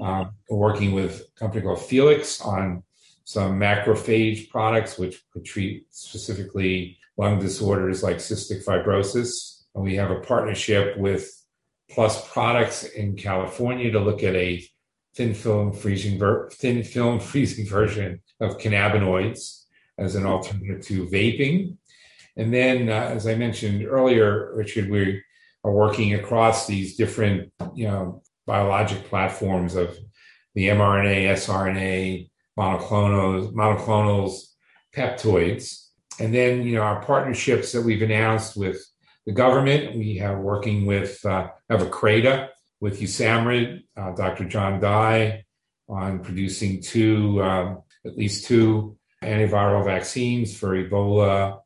Um, 0.00 0.32
working 0.50 0.92
with 0.92 1.20
a 1.20 1.38
company 1.38 1.62
called 1.62 1.84
Felix 1.84 2.40
on 2.40 2.82
some 3.24 3.58
macrophage 3.58 4.50
products, 4.50 4.98
which 4.98 5.22
could 5.32 5.44
treat 5.44 5.86
specifically 5.90 6.98
lung 7.16 7.38
disorders 7.38 8.02
like 8.02 8.16
cystic 8.16 8.64
fibrosis. 8.64 9.62
And 9.74 9.84
we 9.84 9.94
have 9.96 10.10
a 10.10 10.20
partnership 10.20 10.96
with 10.98 11.30
Plus 11.90 12.28
Products 12.32 12.84
in 12.84 13.16
California 13.16 13.90
to 13.92 14.00
look 14.00 14.22
at 14.22 14.34
a 14.34 14.64
thin 15.14 15.32
film 15.32 15.72
freezing 15.72 16.18
ver- 16.18 16.50
thin 16.50 16.82
film 16.82 17.20
freezing 17.30 17.66
version 17.66 18.20
of 18.40 18.58
cannabinoids 18.58 19.64
as 19.98 20.14
an 20.14 20.26
alternative 20.26 20.84
to 20.86 21.06
vaping. 21.06 21.76
And 22.36 22.52
then, 22.52 22.88
uh, 22.88 22.92
as 22.92 23.26
I 23.26 23.34
mentioned 23.36 23.84
earlier, 23.86 24.52
Richard, 24.54 24.90
we 24.90 25.22
are 25.62 25.72
working 25.72 26.14
across 26.14 26.66
these 26.66 26.96
different, 26.96 27.52
you 27.74 27.86
know, 27.86 28.22
biologic 28.46 29.04
platforms 29.04 29.74
of 29.76 29.96
the 30.54 30.68
mRNA, 30.68 31.32
sRNA, 31.32 32.30
monoclonals, 32.58 33.52
monoclonals, 33.52 34.46
peptoids. 34.94 35.88
And 36.20 36.34
then, 36.34 36.62
you 36.62 36.76
know, 36.76 36.82
our 36.82 37.02
partnerships 37.02 37.72
that 37.72 37.82
we've 37.82 38.02
announced 38.02 38.56
with 38.56 38.84
the 39.26 39.32
government, 39.32 39.96
we 39.96 40.16
have 40.18 40.38
working 40.38 40.86
with, 40.86 41.24
uh, 41.24 41.48
have 41.70 41.82
a 41.82 41.90
CRADA 41.90 42.50
with 42.80 43.00
USAMRIID, 43.00 43.82
uh, 43.96 44.12
Dr. 44.12 44.44
John 44.44 44.80
Dye 44.80 45.44
on 45.88 46.20
producing 46.20 46.82
two, 46.82 47.42
um, 47.42 47.82
at 48.06 48.16
least 48.16 48.46
two 48.46 48.96
antiviral 49.22 49.84
vaccines 49.84 50.56
for 50.56 50.70
Ebola, 50.70 51.60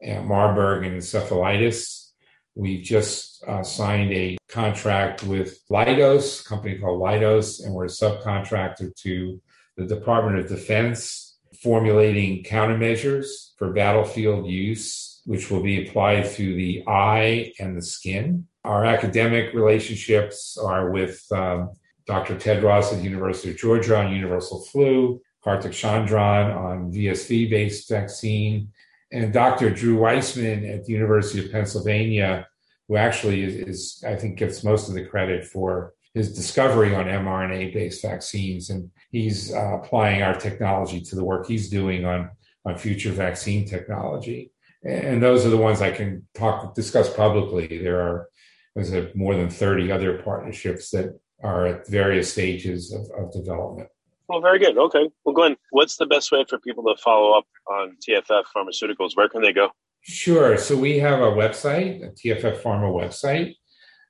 and 0.00 0.26
Marburg, 0.26 0.84
and 0.84 1.00
encephalitis. 1.00 2.10
We've 2.54 2.82
just 2.82 3.44
uh, 3.46 3.62
signed 3.62 4.12
a 4.12 4.36
contract 4.48 5.22
with 5.22 5.60
Leidos, 5.70 6.42
a 6.44 6.48
company 6.48 6.78
called 6.78 7.00
Leidos, 7.00 7.64
and 7.64 7.72
we're 7.72 7.86
a 7.86 7.88
subcontractor 7.88 8.94
to 8.96 9.40
the 9.76 9.86
Department 9.86 10.38
of 10.38 10.48
Defense, 10.48 11.38
formulating 11.62 12.42
countermeasures 12.44 13.52
for 13.56 13.72
battlefield 13.72 14.46
use, 14.46 15.22
which 15.24 15.50
will 15.50 15.62
be 15.62 15.86
applied 15.86 16.26
through 16.26 16.56
the 16.56 16.82
eye 16.86 17.52
and 17.58 17.76
the 17.76 17.82
skin. 17.82 18.46
Our 18.64 18.84
academic 18.84 19.54
relationships 19.54 20.58
are 20.58 20.90
with 20.90 21.24
um, 21.32 21.70
Dr. 22.06 22.36
Ted 22.38 22.62
Ross 22.62 22.92
at 22.92 22.98
the 22.98 23.04
University 23.04 23.50
of 23.50 23.56
Georgia 23.56 23.98
on 23.98 24.12
universal 24.12 24.64
flu, 24.64 25.20
Kartik 25.42 25.72
Chandran 25.72 26.56
on 26.56 26.92
VSV 26.92 27.50
based 27.50 27.88
vaccine, 27.88 28.68
and 29.12 29.32
Dr. 29.32 29.70
Drew 29.70 29.98
Weissman 29.98 30.64
at 30.64 30.84
the 30.84 30.92
University 30.92 31.44
of 31.44 31.52
Pennsylvania, 31.52 32.46
who 32.88 32.96
actually 32.96 33.42
is, 33.42 33.54
is 33.56 34.04
I 34.06 34.16
think, 34.16 34.38
gets 34.38 34.64
most 34.64 34.88
of 34.88 34.94
the 34.94 35.04
credit 35.04 35.44
for 35.44 35.94
his 36.14 36.34
discovery 36.34 36.94
on 36.94 37.06
mRNA 37.06 37.74
based 37.74 38.02
vaccines. 38.02 38.70
And 38.70 38.90
he's 39.10 39.52
uh, 39.52 39.78
applying 39.82 40.22
our 40.22 40.34
technology 40.34 41.00
to 41.02 41.16
the 41.16 41.24
work 41.24 41.46
he's 41.46 41.68
doing 41.68 42.04
on, 42.04 42.30
on 42.64 42.78
future 42.78 43.12
vaccine 43.12 43.66
technology. 43.66 44.52
And 44.84 45.22
those 45.22 45.46
are 45.46 45.50
the 45.50 45.56
ones 45.56 45.80
I 45.80 45.90
can 45.90 46.26
talk, 46.34 46.74
discuss 46.74 47.14
publicly. 47.14 47.78
There 47.82 48.00
are, 48.00 48.28
there's 48.74 49.14
more 49.14 49.36
than 49.36 49.48
30 49.48 49.92
other 49.92 50.22
partnerships 50.22 50.90
that 50.90 51.18
are 51.42 51.66
at 51.66 51.88
various 51.88 52.32
stages 52.32 52.92
of, 52.92 53.02
of 53.16 53.32
development. 53.32 53.88
Well, 54.32 54.40
very 54.40 54.58
good. 54.58 54.78
Okay. 54.78 55.10
Well, 55.26 55.34
Glenn, 55.34 55.56
what's 55.72 55.98
the 55.98 56.06
best 56.06 56.32
way 56.32 56.42
for 56.48 56.58
people 56.58 56.84
to 56.84 56.96
follow 57.02 57.36
up 57.36 57.44
on 57.70 57.98
TFF 58.00 58.44
Pharmaceuticals? 58.56 59.14
Where 59.14 59.28
can 59.28 59.42
they 59.42 59.52
go? 59.52 59.68
Sure. 60.00 60.56
So 60.56 60.74
we 60.74 60.98
have 61.00 61.20
a 61.20 61.32
website, 61.32 62.02
a 62.02 62.12
TFF 62.12 62.62
Pharma 62.62 62.90
website, 62.90 63.56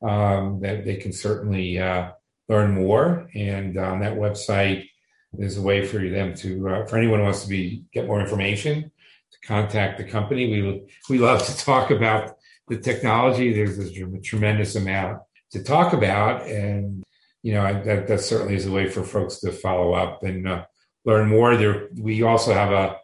um, 0.09 0.61
that 0.61 0.85
they 0.85 0.95
can 0.95 1.13
certainly 1.13 1.77
uh, 1.81 2.13
learn 2.49 2.71
more. 2.71 3.29
And 3.35 3.77
on 3.77 3.99
that 3.99 4.17
website, 4.17 4.87
there's 5.33 5.59
a 5.59 5.63
way 5.63 5.85
for 5.85 5.99
them 5.99 6.35
to, 6.37 6.69
uh, 6.69 6.87
for 6.87 6.99
anyone 6.99 7.19
who 7.19 7.25
wants 7.25 7.43
to 7.43 7.49
be 7.49 7.83
get 7.93 8.07
more 8.07 8.21
information, 8.21 8.93
to 9.33 9.47
contact 9.49 9.99
the 9.99 10.05
company. 10.05 10.49
We 10.49 10.83
we 11.11 11.19
love 11.19 11.45
to 11.47 11.57
talk 11.57 11.91
about 11.91 12.37
the 12.69 12.79
technology. 12.79 13.53
There's 13.53 13.77
a 13.77 14.21
tremendous 14.21 14.77
amount 14.77 15.23
to 15.51 15.65
talk 15.65 15.95
about, 15.95 16.47
and 16.47 17.03
you 17.43 17.53
know, 17.53 17.83
that, 17.83 18.07
that 18.07 18.21
certainly 18.21 18.55
is 18.55 18.67
a 18.67 18.73
way 18.73 18.89
for 18.89 19.03
folks 19.03 19.41
to 19.41 19.53
follow 19.53 19.93
up 19.93 20.23
and 20.23 20.49
uh, 20.49 20.65
learn 21.05 21.29
more. 21.29 21.57
There, 21.57 21.89
we 21.95 22.23
also 22.23 22.55
have 22.55 22.73
a 22.73 22.99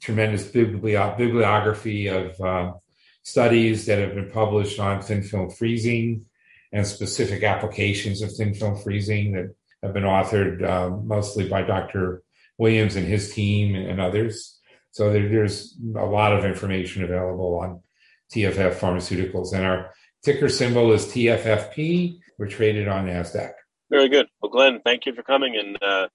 tremendous 0.00 0.44
bibliography 0.44 2.08
of 2.08 2.40
uh, 2.40 2.72
studies 3.22 3.86
that 3.86 3.98
have 3.98 4.14
been 4.14 4.30
published 4.30 4.78
on 4.78 5.02
thin 5.02 5.22
film 5.22 5.50
freezing 5.50 6.26
and 6.72 6.86
specific 6.86 7.42
applications 7.42 8.22
of 8.22 8.32
thin 8.32 8.54
film 8.54 8.76
freezing 8.76 9.32
that 9.32 9.54
have 9.82 9.94
been 9.94 10.04
authored 10.04 10.62
uh, 10.62 10.90
mostly 10.90 11.48
by 11.48 11.62
Dr. 11.62 12.22
Williams 12.58 12.96
and 12.96 13.06
his 13.06 13.32
team 13.32 13.74
and 13.74 14.00
others. 14.00 14.60
So 14.90 15.12
there, 15.12 15.28
there's 15.28 15.76
a 15.96 16.04
lot 16.04 16.32
of 16.32 16.44
information 16.44 17.04
available 17.04 17.58
on 17.60 17.80
TFF 18.32 18.74
Pharmaceuticals, 18.74 19.54
and 19.54 19.64
our 19.64 19.94
ticker 20.22 20.48
symbol 20.48 20.92
is 20.92 21.06
TFFP. 21.06 22.18
We're 22.36 22.48
traded 22.48 22.88
on 22.88 23.06
NASDAQ. 23.06 23.52
Very 23.90 24.08
good. 24.08 24.26
Well, 24.42 24.50
Glenn, 24.50 24.80
thank 24.84 25.06
you 25.06 25.14
for 25.14 25.22
coming. 25.22 25.56
And 25.56 25.82
uh, 25.82 26.08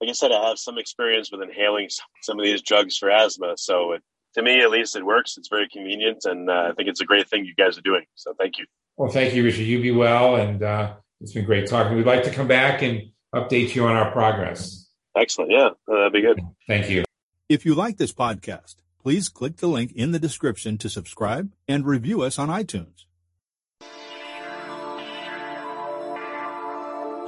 like 0.00 0.10
I 0.10 0.12
said, 0.12 0.32
I 0.32 0.48
have 0.48 0.58
some 0.58 0.78
experience 0.78 1.30
with 1.32 1.42
inhaling 1.42 1.88
some 2.22 2.38
of 2.38 2.44
these 2.44 2.62
drugs 2.62 2.96
for 2.96 3.10
asthma. 3.10 3.54
So 3.56 3.92
it, 3.92 4.02
to 4.34 4.42
me, 4.42 4.60
at 4.60 4.70
least, 4.70 4.94
it 4.94 5.04
works. 5.04 5.36
It's 5.36 5.48
very 5.48 5.68
convenient, 5.68 6.24
and 6.24 6.48
uh, 6.48 6.68
I 6.70 6.72
think 6.76 6.88
it's 6.88 7.00
a 7.00 7.04
great 7.04 7.28
thing 7.28 7.44
you 7.44 7.54
guys 7.54 7.78
are 7.78 7.82
doing. 7.82 8.04
So 8.14 8.34
thank 8.38 8.58
you. 8.58 8.66
Well, 8.96 9.10
thank 9.10 9.34
you, 9.34 9.42
Richard. 9.42 9.62
You 9.62 9.80
be 9.80 9.90
well, 9.90 10.36
and 10.36 10.62
uh, 10.62 10.94
it's 11.20 11.32
been 11.32 11.44
great 11.44 11.68
talking. 11.68 11.96
We'd 11.96 12.06
like 12.06 12.24
to 12.24 12.30
come 12.30 12.46
back 12.46 12.82
and 12.82 13.10
update 13.34 13.74
you 13.74 13.86
on 13.86 13.96
our 13.96 14.12
progress. 14.12 14.88
Excellent. 15.16 15.50
Yeah, 15.50 15.70
uh, 15.88 15.94
that'd 15.96 16.12
be 16.12 16.20
good. 16.20 16.40
Thank 16.66 16.90
you. 16.90 17.04
If 17.48 17.64
you 17.64 17.74
like 17.74 17.96
this 17.96 18.12
podcast, 18.12 18.76
please 19.02 19.28
click 19.28 19.56
the 19.56 19.66
link 19.66 19.92
in 19.92 20.12
the 20.12 20.18
description 20.18 20.78
to 20.78 20.88
subscribe 20.88 21.52
and 21.66 21.86
review 21.86 22.22
us 22.22 22.38
on 22.38 22.48
iTunes. 22.48 23.06